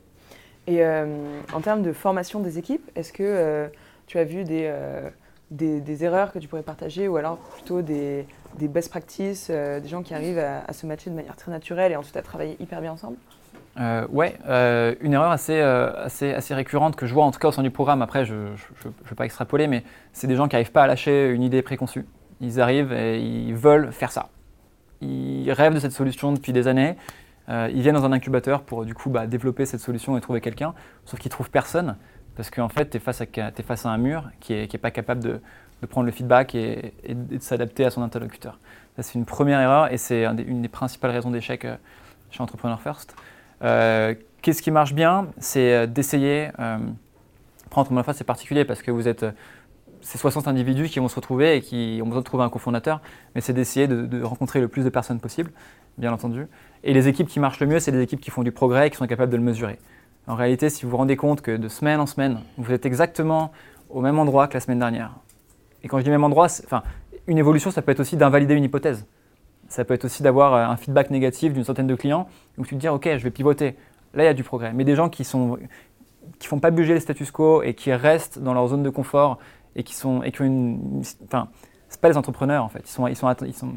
Et 0.67 0.83
euh, 0.83 1.05
en 1.53 1.61
termes 1.61 1.81
de 1.81 1.91
formation 1.91 2.39
des 2.39 2.57
équipes, 2.57 2.89
est-ce 2.95 3.11
que 3.11 3.23
euh, 3.23 3.67
tu 4.07 4.17
as 4.17 4.23
vu 4.23 4.45
euh, 4.49 5.09
des, 5.51 5.81
des, 5.81 6.03
erreurs 6.05 6.31
que 6.31 6.39
tu 6.39 6.47
pourrais 6.47 6.63
partager 6.63 7.07
ou 7.07 7.17
alors 7.17 7.37
plutôt 7.37 7.81
des, 7.81 8.25
des 8.57 8.69
best 8.69 8.89
practices, 8.89 9.49
des 9.49 9.87
gens 9.87 10.03
qui 10.03 10.13
arrivent 10.13 10.39
à, 10.39 10.71
se 10.71 10.85
matcher 10.85 11.09
de 11.09 11.15
manière 11.15 11.35
très 11.35 11.51
naturelle 11.51 11.91
et 11.91 11.95
ensuite 11.95 12.15
à 12.15 12.21
travailler 12.21 12.55
hyper 12.61 12.81
bien 12.81 12.93
ensemble? 12.93 13.17
Ouais, 14.11 14.37
une 15.01 15.13
erreur 15.13 15.31
assez, 15.31 15.59
assez, 15.59 16.31
assez, 16.31 16.53
récurrente 16.53 16.95
que 16.95 17.07
je 17.07 17.13
vois 17.13 17.25
en 17.25 17.31
tout 17.31 17.39
cas 17.39 17.47
au 17.47 17.51
sein 17.51 17.63
du 17.63 17.71
programme, 17.71 18.01
après 18.01 18.23
je 18.23 18.35
ne 18.35 19.09
vais 19.09 19.15
pas 19.15 19.25
extrapoler, 19.25 19.67
mais 19.67 19.83
c'est 20.13 20.27
des 20.27 20.35
gens 20.35 20.47
qui 20.47 20.55
n'arrivent 20.55 20.71
pas 20.71 20.83
à 20.83 20.87
lâcher 20.87 21.29
une 21.29 21.41
idée 21.41 21.61
préconçue. 21.61 22.05
Ils 22.39 22.61
arrivent 22.61 22.93
et 22.93 23.19
ils 23.19 23.55
veulent 23.55 23.91
faire 23.91 24.11
ça 24.11 24.29
ils 25.03 25.51
rêvent 25.51 25.75
de 25.75 25.79
cette 25.79 25.91
solution 25.91 26.31
depuis 26.31 26.53
des 26.53 26.67
années. 26.67 26.95
Euh, 27.49 27.69
ils 27.73 27.81
viennent 27.81 27.95
dans 27.95 28.05
un 28.05 28.11
incubateur 28.13 28.61
pour 28.61 28.85
du 28.85 28.93
coup 28.93 29.09
bah, 29.09 29.27
développer 29.27 29.65
cette 29.65 29.81
solution 29.81 30.17
et 30.17 30.21
trouver 30.21 30.39
quelqu'un, 30.39 30.73
sauf 31.05 31.19
qu'ils 31.19 31.31
trouvent 31.31 31.49
personne 31.49 31.97
parce 32.35 32.49
qu'en 32.49 32.69
fait, 32.69 32.89
tu 32.89 32.97
es, 32.97 32.99
face 32.99 33.85
à 33.85 33.89
un 33.89 33.97
mur 33.97 34.29
qui 34.39 34.53
n'est 34.53 34.63
est 34.63 34.77
pas 34.77 34.91
capable 34.91 35.21
de, 35.21 35.41
prendre 35.89 36.05
le 36.05 36.11
feedback 36.11 36.55
et, 36.55 36.93
de 37.09 37.39
s'adapter 37.39 37.83
à 37.83 37.91
son 37.91 38.01
interlocuteur. 38.01 38.57
c'est 38.97 39.15
une 39.15 39.25
première 39.25 39.59
erreur 39.59 39.91
et 39.91 39.97
c'est 39.97 40.23
une 40.25 40.61
des 40.61 40.69
principales 40.69 41.11
raisons 41.11 41.29
d'échec 41.29 41.65
euh, 41.65 41.75
chez 42.31 42.41
Entrepreneur 42.41 42.81
First. 42.81 43.15
Euh, 43.63 44.15
Qu'est-ce 44.41 44.61
qui 44.61 44.71
marche 44.71 44.93
bien? 44.93 45.27
C'est 45.37 45.73
euh, 45.73 45.87
d'essayer. 45.87 46.49
Euh, 46.59 46.77
prendre 47.69 47.81
Entrepreneur 47.81 48.05
First, 48.05 48.17
c'est 48.19 48.23
particulier 48.23 48.65
parce 48.65 48.81
que 48.81 48.91
vous 48.91 49.07
êtes 49.07 49.25
c'est 50.03 50.17
60 50.17 50.47
individus 50.47 50.89
qui 50.89 50.99
vont 50.99 51.07
se 51.07 51.15
retrouver 51.15 51.57
et 51.57 51.61
qui 51.61 51.99
ont 52.03 52.05
besoin 52.05 52.21
de 52.21 52.25
trouver 52.25 52.43
un 52.43 52.49
cofondateur, 52.49 53.01
mais 53.33 53.41
c'est 53.41 53.53
d'essayer 53.53 53.87
de, 53.87 54.23
rencontrer 54.23 54.59
le 54.59 54.67
plus 54.67 54.83
de 54.83 54.89
personnes 54.89 55.19
possible, 55.19 55.51
bien 55.97 56.13
entendu. 56.13 56.47
Et 56.83 56.93
les 56.93 57.07
équipes 57.07 57.27
qui 57.27 57.39
marchent 57.39 57.59
le 57.59 57.67
mieux, 57.67 57.79
c'est 57.79 57.91
des 57.91 58.01
équipes 58.01 58.21
qui 58.21 58.31
font 58.31 58.43
du 58.43 58.51
progrès 58.51 58.87
et 58.87 58.89
qui 58.89 58.97
sont 58.97 59.07
capables 59.07 59.31
de 59.31 59.37
le 59.37 59.43
mesurer. 59.43 59.79
En 60.27 60.35
réalité, 60.35 60.69
si 60.69 60.83
vous 60.83 60.91
vous 60.91 60.97
rendez 60.97 61.15
compte 61.15 61.41
que 61.41 61.55
de 61.55 61.67
semaine 61.67 61.99
en 61.99 62.05
semaine, 62.05 62.39
vous 62.57 62.71
êtes 62.71 62.85
exactement 62.85 63.51
au 63.89 64.01
même 64.01 64.19
endroit 64.19 64.47
que 64.47 64.53
la 64.53 64.59
semaine 64.59 64.79
dernière, 64.79 65.15
et 65.83 65.87
quand 65.87 65.99
je 65.99 66.03
dis 66.03 66.09
même 66.09 66.23
endroit, 66.23 66.47
enfin, 66.63 66.83
une 67.27 67.37
évolution, 67.37 67.71
ça 67.71 67.81
peut 67.81 67.91
être 67.91 67.99
aussi 67.99 68.17
d'invalider 68.17 68.53
une 68.53 68.63
hypothèse. 68.63 69.05
Ça 69.67 69.85
peut 69.85 69.93
être 69.93 70.05
aussi 70.05 70.23
d'avoir 70.23 70.53
euh, 70.53 70.65
un 70.65 70.77
feedback 70.77 71.09
négatif 71.09 71.53
d'une 71.53 71.63
centaine 71.63 71.87
de 71.87 71.95
clients, 71.95 72.27
où 72.57 72.65
tu 72.65 72.75
te 72.75 72.79
dis, 72.79 72.87
ok, 72.87 73.05
je 73.17 73.23
vais 73.23 73.31
pivoter. 73.31 73.75
Là, 74.13 74.23
il 74.23 74.27
y 74.27 74.29
a 74.29 74.33
du 74.33 74.43
progrès. 74.43 74.71
Mais 74.73 74.83
des 74.83 74.95
gens 74.95 75.09
qui 75.09 75.23
sont 75.23 75.57
qui 76.39 76.47
font 76.47 76.59
pas 76.59 76.71
bouger 76.71 76.93
les 76.93 76.99
status 76.99 77.31
quo 77.31 77.63
et 77.63 77.73
qui 77.73 77.91
restent 77.93 78.39
dans 78.39 78.53
leur 78.53 78.67
zone 78.67 78.83
de 78.83 78.89
confort 78.89 79.39
et 79.75 79.83
qui 79.83 79.95
sont 79.95 80.23
et 80.23 80.31
qui 80.31 80.41
ont 80.41 80.45
une, 80.45 81.03
enfin, 81.25 81.49
c'est 81.89 82.01
pas 82.01 82.09
les 82.09 82.17
entrepreneurs 82.17 82.63
en 82.63 82.69
fait, 82.69 82.81
ils 82.85 82.87
sont 82.87 83.07
ils 83.07 83.15
sont 83.15 83.73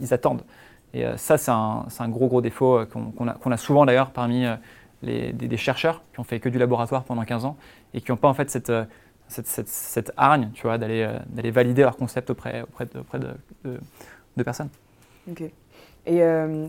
ils, 0.00 0.14
attendent. 0.14 0.42
Et 0.94 1.04
euh, 1.06 1.16
ça 1.16 1.38
c'est 1.38 1.50
un, 1.50 1.86
un, 1.98 2.08
gros 2.08 2.28
gros 2.28 2.40
défaut 2.40 2.78
euh, 2.78 2.86
qu'on 2.86 3.50
a, 3.50 3.56
souvent 3.56 3.86
d'ailleurs 3.86 4.10
parmi 4.10 4.44
euh, 4.44 4.56
les, 5.02 5.32
des, 5.32 5.56
chercheurs 5.56 6.02
qui 6.12 6.20
ont 6.20 6.24
fait 6.24 6.38
que 6.38 6.48
du 6.48 6.58
laboratoire 6.58 7.04
pendant 7.04 7.24
15 7.24 7.44
ans 7.44 7.56
et 7.94 8.00
qui 8.00 8.10
n'ont 8.10 8.16
pas 8.16 8.28
en 8.28 8.34
fait 8.34 8.50
cette, 8.50 8.72
cette, 9.28 9.46
cette, 9.46 9.68
cette, 9.68 10.12
hargne, 10.16 10.50
tu 10.54 10.62
vois, 10.62 10.78
d'aller 10.78 11.08
d'aller 11.26 11.50
valider 11.50 11.82
leur 11.82 11.96
concept 11.96 12.30
auprès 12.30 12.62
auprès 12.62 12.86
de, 12.86 13.00
auprès 13.00 13.18
de, 13.18 13.28
de, 14.36 14.42
personnes. 14.42 14.68
Ok. 15.30 15.42
Et 16.04 16.20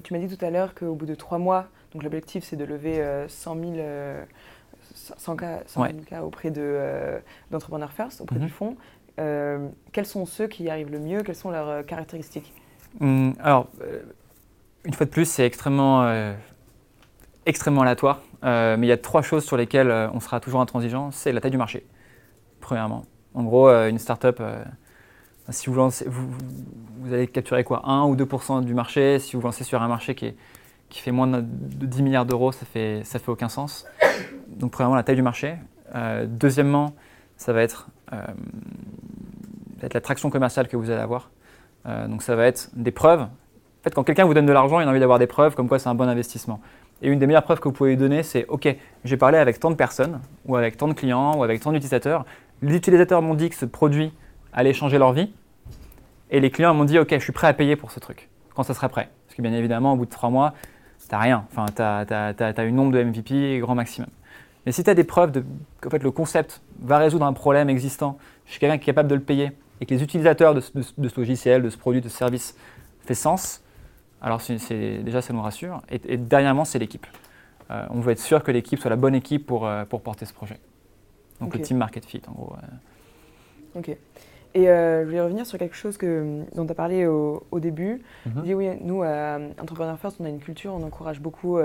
tu 0.03 0.13
m'as 0.13 0.19
dit 0.19 0.35
tout 0.35 0.45
à 0.45 0.49
l'heure 0.49 0.73
qu'au 0.73 0.93
bout 0.93 1.05
de 1.05 1.15
trois 1.15 1.37
mois, 1.37 1.67
donc 1.91 2.03
l'objectif 2.03 2.43
c'est 2.43 2.55
de 2.55 2.65
lever 2.65 3.03
100 3.27 3.55
000 3.55 3.71
100 4.93 5.35
cas, 5.35 5.59
cas 6.07 6.21
auprès 6.21 6.51
de, 6.51 7.19
d'Entrepreneur 7.51 7.91
First, 7.91 8.21
auprès 8.21 8.37
du 8.37 8.45
mhm. 8.45 8.49
fonds. 8.49 8.77
Euh, 9.19 9.67
quels 9.91 10.05
sont 10.05 10.25
ceux 10.25 10.47
qui 10.47 10.63
y 10.63 10.69
arrivent 10.69 10.91
le 10.91 10.99
mieux? 10.99 11.21
Quelles 11.23 11.35
sont 11.35 11.51
leurs 11.51 11.67
euh, 11.67 11.83
caractéristiques? 11.83 12.53
Hum, 12.99 13.33
Alors, 13.39 13.67
euh, 13.81 14.01
une 14.85 14.93
fois 14.93 15.05
de 15.05 15.11
plus, 15.11 15.25
c'est 15.25 15.45
extrêmement, 15.45 16.05
extrêmement 17.45 17.81
aléatoire. 17.81 18.21
mais 18.43 18.77
il 18.81 18.85
y 18.85 18.91
a 18.91 18.97
trois 18.97 19.21
choses 19.21 19.45
sur 19.45 19.55
lesquelles 19.55 19.91
on 20.13 20.19
sera 20.19 20.41
toujours 20.41 20.59
intransigeant. 20.59 21.09
C'est 21.11 21.31
la 21.31 21.39
taille 21.39 21.51
du 21.51 21.57
marché, 21.57 21.85
premièrement. 22.59 23.05
En 23.33 23.43
gros, 23.43 23.69
une 23.69 23.97
startup, 23.97 24.43
si 25.49 25.69
vous, 25.69 25.75
lancez, 25.75 26.05
vous, 26.05 26.29
vous, 26.99 27.13
allez 27.13 27.27
capturer 27.27 27.63
quoi? 27.63 27.81
1 27.85 28.03
ou 28.03 28.17
2% 28.17 28.65
du 28.65 28.73
marché. 28.73 29.19
Si 29.19 29.37
vous 29.37 29.41
lancez 29.41 29.63
sur 29.63 29.81
un 29.81 29.87
marché 29.87 30.15
qui 30.15 30.25
est 30.25 30.35
qui 30.93 30.99
fait 30.99 31.11
moins 31.11 31.27
de 31.27 31.41
10 31.41 32.03
milliards 32.03 32.25
d'euros, 32.25 32.51
ça 32.51 32.67
fait, 32.67 33.01
ça 33.03 33.17
fait 33.17 33.31
aucun 33.31 33.49
sens. 33.49 33.85
Donc, 34.57 34.71
premièrement, 34.71 34.95
la 34.95 35.03
taille 35.03 35.15
du 35.15 35.21
marché. 35.21 35.55
Euh, 35.95 36.25
deuxièmement, 36.27 36.93
ça 37.37 37.53
va 37.53 37.61
être, 37.61 37.87
euh, 38.11 38.17
la 39.81 40.01
traction 40.01 40.29
commerciale 40.29 40.67
que 40.67 40.77
vous 40.77 40.89
allez 40.89 41.01
avoir. 41.01 41.31
Euh, 41.85 42.07
donc, 42.07 42.21
ça 42.23 42.35
va 42.35 42.45
être 42.45 42.69
des 42.73 42.91
preuves. 42.91 43.21
En 43.21 43.83
fait, 43.83 43.93
quand 43.93 44.03
quelqu'un 44.03 44.25
vous 44.25 44.33
donne 44.33 44.45
de 44.45 44.53
l'argent, 44.53 44.79
il 44.79 44.87
a 44.87 44.89
envie 44.89 44.99
d'avoir 44.99 45.19
des 45.19 45.27
preuves 45.27 45.55
comme 45.55 45.67
quoi 45.67 45.79
c'est 45.79 45.89
un 45.89 45.95
bon 45.95 46.07
investissement. 46.07 46.61
Et 47.01 47.09
une 47.09 47.19
des 47.19 47.27
meilleures 47.27 47.43
preuves 47.43 47.59
que 47.59 47.67
vous 47.67 47.73
pouvez 47.73 47.91
lui 47.91 47.97
donner, 47.97 48.23
c'est 48.23 48.45
OK, 48.47 48.73
j'ai 49.03 49.17
parlé 49.17 49.37
avec 49.37 49.59
tant 49.59 49.69
de 49.69 49.75
personnes, 49.75 50.21
ou 50.45 50.55
avec 50.55 50.77
tant 50.77 50.87
de 50.87 50.93
clients, 50.93 51.35
ou 51.37 51.43
avec 51.43 51.59
tant 51.59 51.71
d'utilisateurs. 51.71 52.25
Les 52.61 52.75
utilisateurs 52.75 53.21
m'ont 53.21 53.33
dit 53.33 53.49
que 53.49 53.55
ce 53.55 53.65
produit 53.65 54.13
allait 54.53 54.73
changer 54.73 54.97
leur 54.97 55.11
vie. 55.11 55.33
Et 56.31 56.39
les 56.39 56.49
clients 56.49 56.73
m'ont 56.73 56.85
dit 56.85 56.97
OK, 56.97 57.09
je 57.11 57.19
suis 57.19 57.33
prêt 57.33 57.47
à 57.47 57.53
payer 57.53 57.75
pour 57.75 57.91
ce 57.91 57.99
truc, 57.99 58.29
quand 58.55 58.63
ça 58.63 58.73
sera 58.73 58.87
prêt. 58.87 59.09
Parce 59.27 59.35
que 59.35 59.41
bien 59.41 59.51
évidemment, 59.51 59.93
au 59.93 59.95
bout 59.97 60.05
de 60.05 60.11
trois 60.11 60.29
mois, 60.29 60.53
t'as 61.09 61.19
rien. 61.19 61.45
Enfin, 61.51 61.65
tu 61.75 61.81
as, 61.81 62.63
une 62.63 62.75
nombre 62.75 62.91
de 62.91 63.03
MVP 63.03 63.59
grand 63.59 63.75
maximum. 63.75 64.09
Mais 64.65 64.71
si 64.71 64.83
tu 64.83 64.89
as 64.89 64.95
des 64.95 65.03
preuves 65.03 65.31
de, 65.31 65.43
qu'en 65.81 65.89
fait, 65.89 66.03
le 66.03 66.11
concept 66.11 66.61
va 66.79 66.97
résoudre 66.97 67.25
un 67.25 67.33
problème 67.33 67.69
existant 67.69 68.17
chez 68.45 68.59
quelqu'un 68.59 68.77
qui 68.77 68.83
est 68.83 68.93
capable 68.93 69.09
de 69.09 69.15
le 69.15 69.21
payer 69.21 69.51
et 69.81 69.85
que 69.85 69.93
les 69.93 70.03
utilisateurs 70.03 70.53
de, 70.53 70.61
ce 70.61 71.19
logiciel, 71.19 71.61
de 71.61 71.69
ce 71.69 71.77
produit, 71.77 72.01
de 72.01 72.09
ce 72.09 72.17
service 72.17 72.55
fait 73.01 73.15
sens, 73.15 73.61
alors 74.21 74.39
c'est, 74.39 75.03
déjà 75.03 75.21
ça 75.21 75.33
nous 75.33 75.41
rassure. 75.41 75.81
Et, 75.89 76.13
et 76.13 76.19
c'est 76.65 76.79
l'équipe. 76.79 77.05
Euh, 77.71 77.85
on 77.89 77.99
veut 77.99 78.11
être 78.11 78.19
sûr 78.19 78.43
que 78.43 78.51
l'équipe 78.51 78.79
soit 78.79 78.89
la 78.89 78.95
bonne 78.95 79.15
équipe 79.15 79.45
pour, 79.45 79.67
euh, 79.67 79.85
pour 79.85 80.01
porter 80.01 80.25
ce 80.25 80.33
projet. 80.33 80.59
Donc 81.41 81.53
le 81.53 81.61
team 81.61 81.77
market 81.77 82.05
fit, 82.05 82.21
en 82.27 82.31
gros. 82.31 82.55
Ok. 83.75 83.89
Et 84.55 84.69
euh, 84.69 85.01
je 85.01 85.05
voulais 85.07 85.21
revenir 85.21 85.45
sur 85.45 85.57
quelque 85.57 85.75
chose 85.75 85.97
que, 85.97 86.43
dont 86.55 86.65
tu 86.65 86.71
as 86.71 86.75
parlé 86.75 87.05
au, 87.05 87.43
au 87.51 87.59
début. 87.59 88.01
Mhm. 88.25 88.33
Tu 88.35 88.41
dis 88.43 88.53
oui, 88.53 88.69
nous, 88.81 89.01
à 89.01 89.39
Entrepreneur 89.59 89.97
First, 89.99 90.17
on 90.19 90.25
a 90.25 90.29
une 90.29 90.39
culture, 90.39 90.73
on 90.73 90.83
encourage 90.83 91.19
beaucoup 91.19 91.57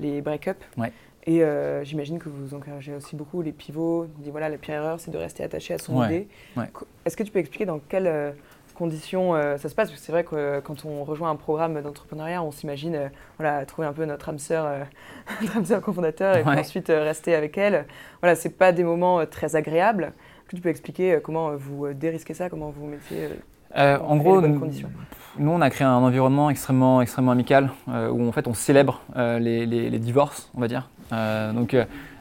les 0.00 0.22
break-up. 0.22 0.56
Ouais. 0.78 0.92
Et 1.28 1.42
euh, 1.42 1.82
j'imagine 1.84 2.18
que 2.20 2.28
vous 2.28 2.54
encouragez 2.54 2.94
aussi 2.94 3.16
beaucoup 3.16 3.42
les 3.42 3.52
pivots. 3.52 4.06
On 4.18 4.22
dit 4.22 4.30
voilà, 4.30 4.48
la 4.48 4.58
pire 4.58 4.74
erreur, 4.74 5.00
c'est 5.00 5.10
de 5.10 5.18
rester 5.18 5.42
attaché 5.42 5.74
à 5.74 5.78
son 5.78 5.98
Ouais, 5.98 6.06
idée. 6.06 6.28
ouais. 6.56 6.70
Est-ce 7.04 7.16
que 7.16 7.22
tu 7.24 7.32
peux 7.32 7.40
expliquer 7.40 7.66
dans 7.66 7.80
quelles 7.80 8.06
euh, 8.06 8.30
conditions 8.76 9.34
euh, 9.34 9.56
ça 9.56 9.68
se 9.68 9.74
passe? 9.74 9.88
Parce 9.90 9.98
que 10.00 10.06
c'est 10.06 10.12
vrai 10.12 10.22
que 10.22 10.60
quand 10.60 10.84
on 10.84 11.02
rejoint 11.02 11.28
un 11.30 11.34
programme 11.36 11.80
d'entrepreneuriat, 11.82 12.42
on 12.44 12.52
s'imagine 12.52 13.10
voilà, 13.38 13.66
trouver 13.66 13.88
un 13.88 13.92
peu 13.92 14.04
notre 14.04 14.28
âme 14.28 14.38
sœur, 14.38 14.68
notre 15.42 15.56
âme 15.56 15.64
sœur 15.64 15.80
cofondateur 15.80 16.36
et 16.36 16.42
puis 16.44 16.58
ensuite 16.58 16.88
rester 16.88 17.34
avec 17.34 17.58
elle. 17.58 17.86
Voilà, 18.22 18.36
c'est 18.36 18.50
pas 18.50 18.70
des 18.70 18.84
moments 18.84 19.26
très 19.26 19.56
agréables. 19.56 20.04
Est-ce 20.04 20.50
que 20.50 20.56
tu 20.56 20.62
peux 20.62 20.68
expliquer 20.68 21.18
comment 21.24 21.56
vous 21.56 21.92
dérisquez 21.92 22.34
ça, 22.34 22.48
comment 22.48 22.70
vous 22.70 22.86
mettez 22.86 23.30
en 23.74 24.16
gros, 24.16 24.36
les 24.36 24.42
bonnes 24.42 24.60
conditions? 24.60 24.90
Nous, 25.38 25.50
on 25.50 25.60
a 25.60 25.70
créé 25.70 25.86
un 25.86 25.94
environnement 25.94 26.50
extrêmement, 26.50 27.00
extrêmement 27.02 27.32
amical 27.32 27.70
euh, 27.88 28.08
où 28.10 28.26
en 28.26 28.32
fait 28.32 28.46
on 28.46 28.54
célèbre 28.54 29.02
euh, 29.16 29.38
les, 29.38 29.98
divorces, 29.98 30.50
on 30.54 30.60
va 30.60 30.68
dire. 30.68 30.88
Euh, 31.12 31.52
donc, 31.52 31.76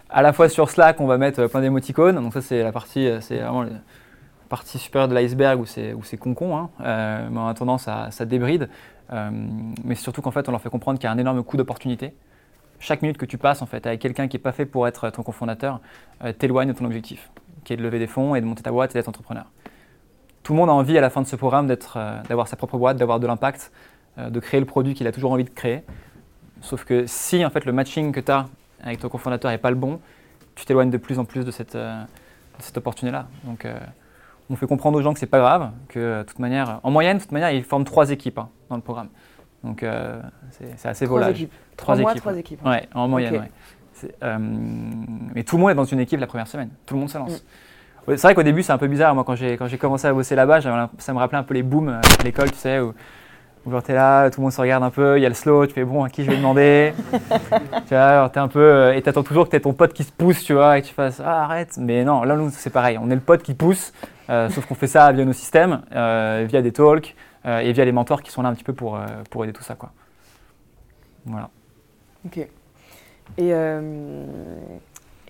à 0.09 0.21
la 0.21 0.33
fois 0.33 0.49
sur 0.49 0.69
Slack, 0.69 0.99
on 0.99 1.07
va 1.07 1.17
mettre 1.17 1.47
plein 1.47 1.61
d'émoticônes. 1.61 2.15
Donc 2.15 2.33
ça, 2.33 2.41
c'est 2.41 2.63
la 2.63 2.71
partie, 2.71 3.09
c'est 3.21 3.39
vraiment 3.39 3.63
la 3.63 3.69
partie 4.49 4.77
supérieure 4.77 5.07
de 5.07 5.15
l'iceberg 5.15 5.59
où 5.59 5.65
c'est 5.65 5.93
où 5.93 6.03
c'est 6.03 6.17
concon. 6.17 6.57
Hein. 6.57 6.69
Mais 7.31 7.39
en 7.39 7.47
attendant, 7.47 7.77
ça, 7.77 8.09
débride. 8.25 8.69
Mais 9.11 9.95
surtout 9.95 10.21
qu'en 10.21 10.31
fait, 10.31 10.47
on 10.47 10.51
leur 10.51 10.61
fait 10.61 10.69
comprendre 10.69 10.99
qu'il 10.99 11.07
y 11.07 11.09
a 11.09 11.13
un 11.13 11.17
énorme 11.17 11.43
coup 11.43 11.57
d'opportunité. 11.57 12.13
Chaque 12.79 13.01
minute 13.01 13.17
que 13.17 13.25
tu 13.25 13.37
passes 13.37 13.61
en 13.61 13.65
fait 13.65 13.87
avec 13.87 14.01
quelqu'un 14.01 14.27
qui 14.27 14.35
n'est 14.35 14.43
pas 14.43 14.51
fait 14.51 14.65
pour 14.65 14.87
être 14.87 15.09
ton 15.09 15.23
cofondateur, 15.23 15.79
t'éloigne 16.37 16.67
de 16.67 16.73
ton 16.73 16.85
objectif, 16.85 17.31
qui 17.63 17.73
est 17.73 17.77
de 17.77 17.83
lever 17.83 17.99
des 17.99 18.07
fonds 18.07 18.35
et 18.35 18.41
de 18.41 18.45
monter 18.45 18.63
ta 18.63 18.71
boîte 18.71 18.91
et 18.91 18.99
d'être 18.99 19.09
entrepreneur 19.09 19.45
tout 20.45 20.53
le 20.53 20.57
monde 20.57 20.69
a 20.69 20.73
envie 20.73 20.97
à 20.97 21.01
la 21.01 21.09
fin 21.09 21.21
de 21.21 21.27
ce 21.27 21.35
programme 21.35 21.67
d'être, 21.67 21.97
euh, 21.97 22.21
d'avoir 22.29 22.47
sa 22.47 22.55
propre 22.55 22.77
boîte, 22.77 22.95
d'avoir 22.95 23.19
de 23.19 23.27
l'impact, 23.27 23.73
euh, 24.17 24.29
de 24.29 24.39
créer 24.39 24.61
le 24.61 24.65
produit 24.65 24.93
qu'il 24.93 25.07
a 25.07 25.11
toujours 25.11 25.33
envie 25.33 25.43
de 25.43 25.49
créer. 25.49 25.81
Sauf 26.61 26.85
que 26.85 27.05
si 27.07 27.43
en 27.43 27.49
fait 27.49 27.65
le 27.65 27.73
matching 27.73 28.13
que 28.13 28.21
tu 28.21 28.31
as 28.31 28.47
avec 28.81 28.99
ton 28.99 29.09
cofondateur 29.09 29.51
n'est 29.51 29.57
pas 29.57 29.71
le 29.71 29.75
bon, 29.75 29.99
tu 30.55 30.63
t'éloignes 30.65 30.91
de 30.91 30.97
plus 30.97 31.19
en 31.19 31.25
plus 31.25 31.43
de 31.43 31.51
cette, 31.51 31.75
euh, 31.75 32.01
cette 32.59 32.77
opportunité-là. 32.77 33.25
Donc 33.43 33.67
on 34.49 34.55
fait 34.55 34.67
comprendre 34.67 34.97
aux 34.97 35.01
gens 35.01 35.13
que 35.13 35.19
c'est 35.19 35.25
pas 35.25 35.39
grave, 35.39 35.71
que 35.89 36.23
toute 36.23 36.39
manière, 36.39 36.79
en 36.83 36.91
moyenne, 36.91 37.17
de 37.17 37.21
toute 37.23 37.31
manière, 37.31 37.51
ils 37.51 37.63
forment 37.63 37.83
trois 37.83 38.11
équipes 38.11 38.37
hein, 38.37 38.49
dans 38.69 38.75
le 38.75 38.81
programme. 38.83 39.09
Donc 39.65 39.81
euh, 39.81 40.21
c'est, 40.51 40.87
assez 40.87 41.05
Trois 41.05 41.19
volage. 41.19 41.41
équipes. 41.41 41.53
Trois 41.75 41.95
Trois 41.95 42.01
mois, 42.01 42.11
équipes, 42.11 42.21
trois 42.21 42.37
équipes. 42.37 42.65
Ouais, 42.65 42.87
en 42.93 43.07
moyenne, 43.07 43.33
ouais. 43.33 43.51
Euh, 44.23 44.37
mais 45.33 45.43
tout 45.43 45.55
le 45.55 45.61
monde 45.61 45.71
est 45.71 45.75
dans 45.75 45.85
une 45.85 45.99
équipe 45.99 46.19
la 46.19 46.27
première 46.27 46.47
semaine. 46.47 46.69
Tout 46.85 46.93
le 46.93 46.99
monde 46.99 47.09
se 47.09 47.17
lance. 47.17 47.31
Ouais, 47.31 47.39
C'est 48.07 48.21
vrai 48.21 48.35
qu'au 48.35 48.43
début, 48.43 48.61
c'est 48.63 48.71
un 48.71 48.77
peu 48.77 48.87
bizarre. 48.87 49.15
Moi, 49.15 49.23
quand 49.23 49.35
j'ai, 49.35 49.57
quand 49.57 49.67
j'ai 49.67 49.77
commencé 49.77 50.07
à 50.07 50.13
bosser 50.13 50.35
là-bas, 50.35 50.61
ça 50.61 51.13
me 51.13 51.17
rappelait 51.17 51.37
un 51.39 51.43
peu 51.43 51.53
les 51.55 51.63
booms 51.63 51.89
euh, 51.89 52.01
à 52.19 52.23
l'école, 52.23 52.51
tu 52.51 52.57
sais, 52.57 52.79
où, 52.79 52.93
où 53.65 53.81
t'es 53.81 53.93
là, 53.95 54.29
tout 54.29 54.39
le 54.39 54.43
monde 54.43 54.51
se 54.51 54.61
regarde 54.61 54.83
un 54.83 54.91
peu, 54.91 55.17
il 55.17 55.23
y 55.23 55.25
a 55.25 55.29
le 55.29 55.33
slow, 55.35 55.65
tu 55.65 55.73
fais 55.73 55.83
bon, 55.83 56.03
à 56.03 56.09
qui 56.09 56.23
je 56.23 56.29
vais 56.29 56.37
demander? 56.37 56.93
Tu 57.87 57.93
vois, 57.95 58.29
t'es 58.31 58.39
un 58.39 58.47
peu. 58.47 58.59
euh, 58.59 58.93
et 58.95 59.01
t'attends 59.01 59.23
toujours 59.23 59.45
que 59.45 59.49
t'aies 59.49 59.59
ton 59.59 59.73
pote 59.73 59.93
qui 59.93 60.03
se 60.03 60.11
pousse, 60.11 60.43
tu 60.43 60.53
vois, 60.53 60.77
et 60.77 60.81
que 60.81 60.87
tu 60.87 60.93
fasses 60.93 61.19
Ah, 61.23 61.43
arrête. 61.43 61.77
Mais 61.77 62.03
non, 62.03 62.23
là, 62.23 62.35
nous, 62.35 62.49
c'est 62.51 62.69
pareil. 62.69 62.97
On 63.01 63.09
est 63.09 63.15
le 63.15 63.21
pote 63.21 63.41
qui 63.41 63.53
pousse, 63.55 63.91
euh, 64.29 64.49
sauf 64.49 64.65
qu'on 64.67 64.75
fait 64.75 64.87
ça 64.87 65.11
via 65.11 65.25
nos 65.25 65.33
systèmes, 65.33 65.81
euh, 65.95 66.45
via 66.47 66.61
des 66.61 66.71
talks 66.71 67.15
euh, 67.45 67.59
et 67.59 67.71
via 67.73 67.85
les 67.85 67.91
mentors 67.91 68.21
qui 68.21 68.31
sont 68.31 68.41
là 68.43 68.49
un 68.49 68.53
petit 68.53 68.63
peu 68.63 68.73
pour, 68.73 68.95
euh, 68.97 69.05
pour 69.31 69.43
aider 69.43 69.53
tout 69.53 69.63
ça, 69.63 69.73
quoi. 69.75 69.91
Voilà. 71.25 71.49
Ok. 72.25 72.37
Et, 72.37 72.49
euh, 73.39 74.25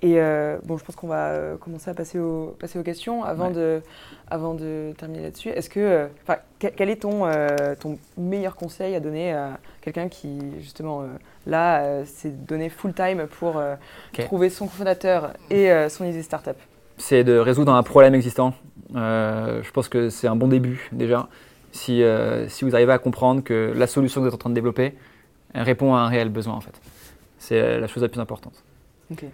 et 0.01 0.19
euh, 0.19 0.57
bon, 0.65 0.77
je 0.77 0.83
pense 0.83 0.95
qu'on 0.95 1.07
va 1.07 1.29
euh, 1.29 1.57
commencer 1.57 1.89
à 1.89 1.93
passer 1.93 2.19
aux, 2.19 2.55
passer 2.59 2.77
aux 2.77 2.83
questions. 2.83 3.23
Avant, 3.23 3.47
Ouais. 3.47 3.53
de, 3.53 3.81
avant 4.29 4.53
de 4.53 4.93
terminer 4.97 5.23
là-dessus, 5.23 5.49
est-ce 5.49 5.69
que, 5.69 5.79
euh, 5.79 6.07
enfin, 6.23 6.39
que- 6.59 6.67
quel 6.67 6.89
est 6.89 7.01
ton, 7.01 7.23
ton 7.79 7.97
meilleur 8.17 8.55
conseil 8.55 8.95
à 8.95 8.99
donner 8.99 9.33
à 9.33 9.57
quelqu'un 9.81 10.07
qui, 10.09 10.39
justement, 10.59 11.03
là, 11.47 12.03
s'est 12.05 12.29
donné 12.29 12.69
full 12.69 12.93
time 12.93 13.27
pour 13.39 13.61
trouver 14.25 14.49
son 14.49 14.67
cofondateur 14.67 15.33
et 15.49 15.69
son 15.89 16.05
idée 16.05 16.23
startup? 16.23 16.57
C'est 16.97 17.23
de 17.23 17.37
résoudre 17.37 17.73
un 17.73 17.83
problème 17.83 18.15
existant. 18.15 18.53
Je 18.93 19.71
pense 19.71 19.89
que 19.89 20.09
c'est 20.09 20.27
un 20.27 20.35
bon 20.35 20.47
début 20.47 20.89
déjà. 20.91 21.27
Si, 21.71 22.03
si 22.47 22.63
vous 22.65 22.73
arrivez 22.75 22.93
à 22.93 22.97
comprendre 22.99 23.43
que 23.43 23.73
la 23.75 23.87
solution 23.87 24.21
que 24.21 24.23
vous 24.23 24.27
êtes 24.29 24.35
en 24.35 24.37
train 24.39 24.49
de 24.49 24.55
développer 24.55 24.95
répond 25.53 25.93
à 25.95 25.99
un 25.99 26.07
réel 26.07 26.29
besoin 26.29 26.53
en 26.53 26.61
fait. 26.61 26.79
C'est 27.37 27.79
la 27.79 27.87
chose 27.87 28.01
la 28.03 28.09
plus 28.09 28.19
importante. 28.21 28.63
Ok. 29.11 29.25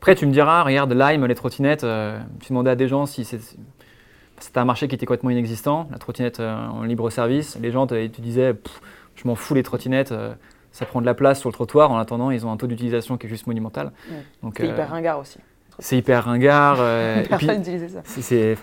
Après 0.00 0.14
tu 0.14 0.24
me 0.26 0.32
diras, 0.32 0.62
regarde 0.62 0.90
Lime, 0.94 1.26
les 1.26 1.34
trottinettes, 1.34 1.84
euh, 1.84 2.18
tu 2.40 2.48
demandais 2.48 2.70
à 2.70 2.74
des 2.74 2.88
gens 2.88 3.04
si 3.04 3.26
c'était 3.26 4.58
un 4.58 4.64
marché 4.64 4.88
qui 4.88 4.94
était 4.94 5.04
complètement 5.04 5.28
inexistant, 5.28 5.88
la 5.92 5.98
trottinette 5.98 6.40
euh, 6.40 6.56
en 6.68 6.84
libre 6.84 7.10
service, 7.10 7.58
les 7.60 7.70
gens 7.70 7.86
te, 7.86 8.06
Pff, 8.08 8.80
je 9.16 9.28
m'en 9.28 9.34
fous 9.34 9.52
les 9.54 9.62
trottinettes, 9.62 10.12
euh, 10.12 10.32
ça 10.72 10.86
prend 10.86 11.02
de 11.02 11.06
la 11.06 11.12
place 11.12 11.38
sur 11.40 11.50
le 11.50 11.52
trottoir, 11.52 11.90
en 11.90 11.98
attendant 11.98 12.30
ils 12.30 12.46
ont 12.46 12.50
un 12.50 12.56
taux 12.56 12.66
d'utilisation 12.66 13.18
qui 13.18 13.26
est 13.26 13.28
juste 13.28 13.46
monumental. 13.46 13.92
Ouais. 14.10 14.50
C'est 14.56 14.68
hyper 14.68 14.88
ringard 14.88 15.18
aussi. 15.18 15.38
c'est 15.80 15.98
hyper 15.98 16.24
ringard. 16.24 16.76
et 16.80 17.20
puis- 17.24 17.28
Personne 17.28 17.58
n'utilisait 17.58 17.88
ça. 17.90 18.00
c'est- 18.04 18.56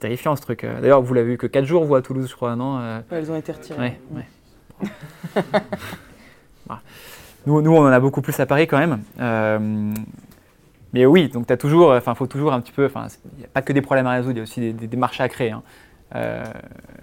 terrifiant 0.00 0.34
ce 0.34 0.40
truc. 0.40 0.64
D'ailleurs, 0.64 1.02
vous 1.02 1.12
l'avez 1.12 1.28
vu 1.32 1.36
que 1.36 1.46
4 1.46 1.66
jours, 1.66 1.84
vous 1.84 1.94
à 1.94 2.00
Toulouse, 2.00 2.26
je 2.30 2.34
crois, 2.34 2.56
non 2.56 2.78
Ouais, 2.78 3.00
elles 3.10 3.30
ont 3.30 3.36
été 3.36 3.52
retirées. 3.52 3.98
ouais. 4.12 4.26
Voilà. 6.66 6.80
Nous, 7.46 7.62
nous, 7.62 7.72
on 7.74 7.80
en 7.80 7.86
a 7.92 8.00
beaucoup 8.00 8.20
plus 8.20 8.38
à 8.40 8.46
Paris 8.46 8.66
quand 8.66 8.78
même. 8.78 9.00
Euh, 9.20 9.94
mais 10.92 11.06
oui, 11.06 11.28
donc 11.28 11.46
tu 11.46 11.56
toujours, 11.58 11.92
enfin, 11.92 12.14
faut 12.14 12.26
toujours 12.26 12.52
un 12.52 12.60
petit 12.60 12.72
peu, 12.72 12.86
enfin, 12.86 13.06
il 13.34 13.38
n'y 13.38 13.44
a 13.44 13.48
pas 13.48 13.62
que 13.62 13.72
des 13.72 13.82
problèmes 13.82 14.06
à 14.06 14.12
résoudre, 14.12 14.32
il 14.34 14.38
y 14.38 14.40
a 14.40 14.42
aussi 14.42 14.60
des, 14.60 14.72
des- 14.72 14.86
des 14.86 14.96
marchés 14.96 15.22
à 15.22 15.28
créer. 15.28 15.50
hein. 15.52 15.62
Euh, 16.14 16.42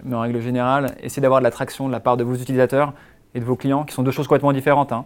mais 0.04 0.16
en 0.16 0.20
règle 0.20 0.40
générale, 0.40 0.96
essayez 1.00 1.22
d'avoir 1.22 1.40
de 1.40 1.44
l'attraction 1.44 1.86
de 1.86 1.92
la 1.92 2.00
part 2.00 2.16
de 2.16 2.24
vos 2.24 2.34
utilisateurs 2.34 2.92
et 3.34 3.40
de 3.40 3.44
vos 3.44 3.54
clients, 3.54 3.84
qui 3.84 3.94
sont 3.94 4.02
deux 4.02 4.10
choses 4.10 4.26
complètement 4.26 4.52
différentes. 4.52 4.90
Hein. 4.92 5.04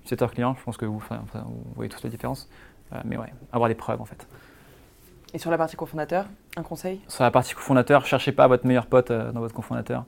Utilisateur-client, 0.00 0.56
je 0.58 0.64
pense 0.64 0.76
que 0.78 0.86
vous, 0.86 0.96
enfin, 0.96 1.20
vous 1.44 1.62
voyez 1.76 1.90
tous 1.90 2.02
la 2.02 2.10
différence. 2.10 2.48
Euh, 2.92 2.96
mais 3.04 3.16
ouais, 3.18 3.32
avoir 3.52 3.68
des 3.68 3.74
preuves 3.74 4.00
en 4.00 4.04
fait. 4.06 4.26
Et 5.34 5.38
sur 5.38 5.50
la 5.50 5.58
partie 5.58 5.76
cofondateur, 5.76 6.26
un 6.56 6.62
conseil? 6.62 7.00
Sur 7.08 7.24
la 7.24 7.30
partie 7.30 7.54
cofondateur, 7.54 8.04
cherchez 8.06 8.32
pas 8.32 8.46
votre 8.48 8.66
meilleur 8.66 8.86
pote 8.86 9.12
dans 9.12 9.40
votre 9.40 9.54
cofondateur. 9.54 10.04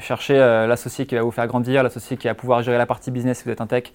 Cherchez 0.00 0.38
euh, 0.38 0.66
l'associé 0.66 1.06
qui 1.06 1.14
va 1.14 1.22
vous 1.22 1.30
faire 1.30 1.46
grandir, 1.46 1.82
l'associé 1.82 2.16
qui 2.16 2.28
va 2.28 2.34
pouvoir 2.34 2.62
gérer 2.62 2.78
la 2.78 2.86
partie 2.86 3.10
business 3.10 3.38
si 3.38 3.44
vous 3.44 3.50
êtes 3.50 3.60
un 3.60 3.66
tech, 3.66 3.92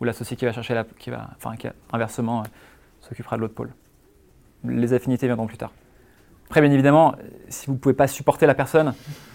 ou 0.00 0.04
l'associé 0.04 0.36
qui 0.36 0.44
va 0.44 0.52
chercher 0.52 0.74
la, 0.74 0.84
qui 0.98 1.10
va, 1.10 1.28
enfin, 1.36 1.56
qui 1.56 1.68
inversement 1.92 2.40
euh, 2.40 2.44
s'occupera 3.00 3.36
de 3.36 3.42
l'autre 3.42 3.54
pôle. 3.54 3.70
Les 4.64 4.92
affinités 4.92 5.26
viendront 5.26 5.46
plus 5.46 5.56
tard. 5.58 5.72
Après, 6.46 6.60
bien 6.60 6.70
évidemment, 6.70 7.14
si 7.48 7.66
vous 7.66 7.72
ne 7.72 7.78
pouvez 7.78 7.94
pas 7.94 8.06
supporter 8.06 8.46
la 8.46 8.54
personne, 8.54 8.94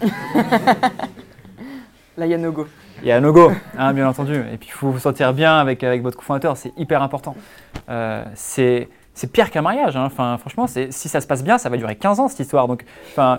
Là, 2.18 2.26
il 2.26 2.30
y 2.30 2.34
a 2.34 2.38
no 2.38 2.52
go. 2.52 2.66
il 3.00 3.08
y 3.08 3.12
a 3.12 3.16
un 3.16 3.20
no-go, 3.20 3.50
hein, 3.78 3.94
bien 3.94 4.06
entendu. 4.06 4.34
Et 4.34 4.58
puis, 4.58 4.68
il 4.68 4.72
faut 4.72 4.90
vous 4.90 4.98
sentir 4.98 5.32
bien 5.32 5.58
avec, 5.58 5.82
avec 5.82 6.02
votre 6.02 6.18
cofondateur, 6.18 6.56
c'est 6.58 6.72
hyper 6.76 7.02
important. 7.02 7.34
Euh, 7.88 8.22
c'est 8.34 8.88
pire 9.32 9.50
qu'un 9.50 9.62
mariage. 9.62 9.96
hein. 9.96 10.04
Enfin, 10.04 10.36
franchement, 10.36 10.66
si 10.66 10.90
ça 10.92 11.20
se 11.22 11.26
passe 11.26 11.42
bien, 11.42 11.56
ça 11.56 11.70
va 11.70 11.76
durer 11.78 11.96
15 11.96 12.20
ans 12.20 12.28
cette 12.28 12.40
histoire. 12.40 12.68
Donc, 12.68 12.84
enfin, 13.10 13.38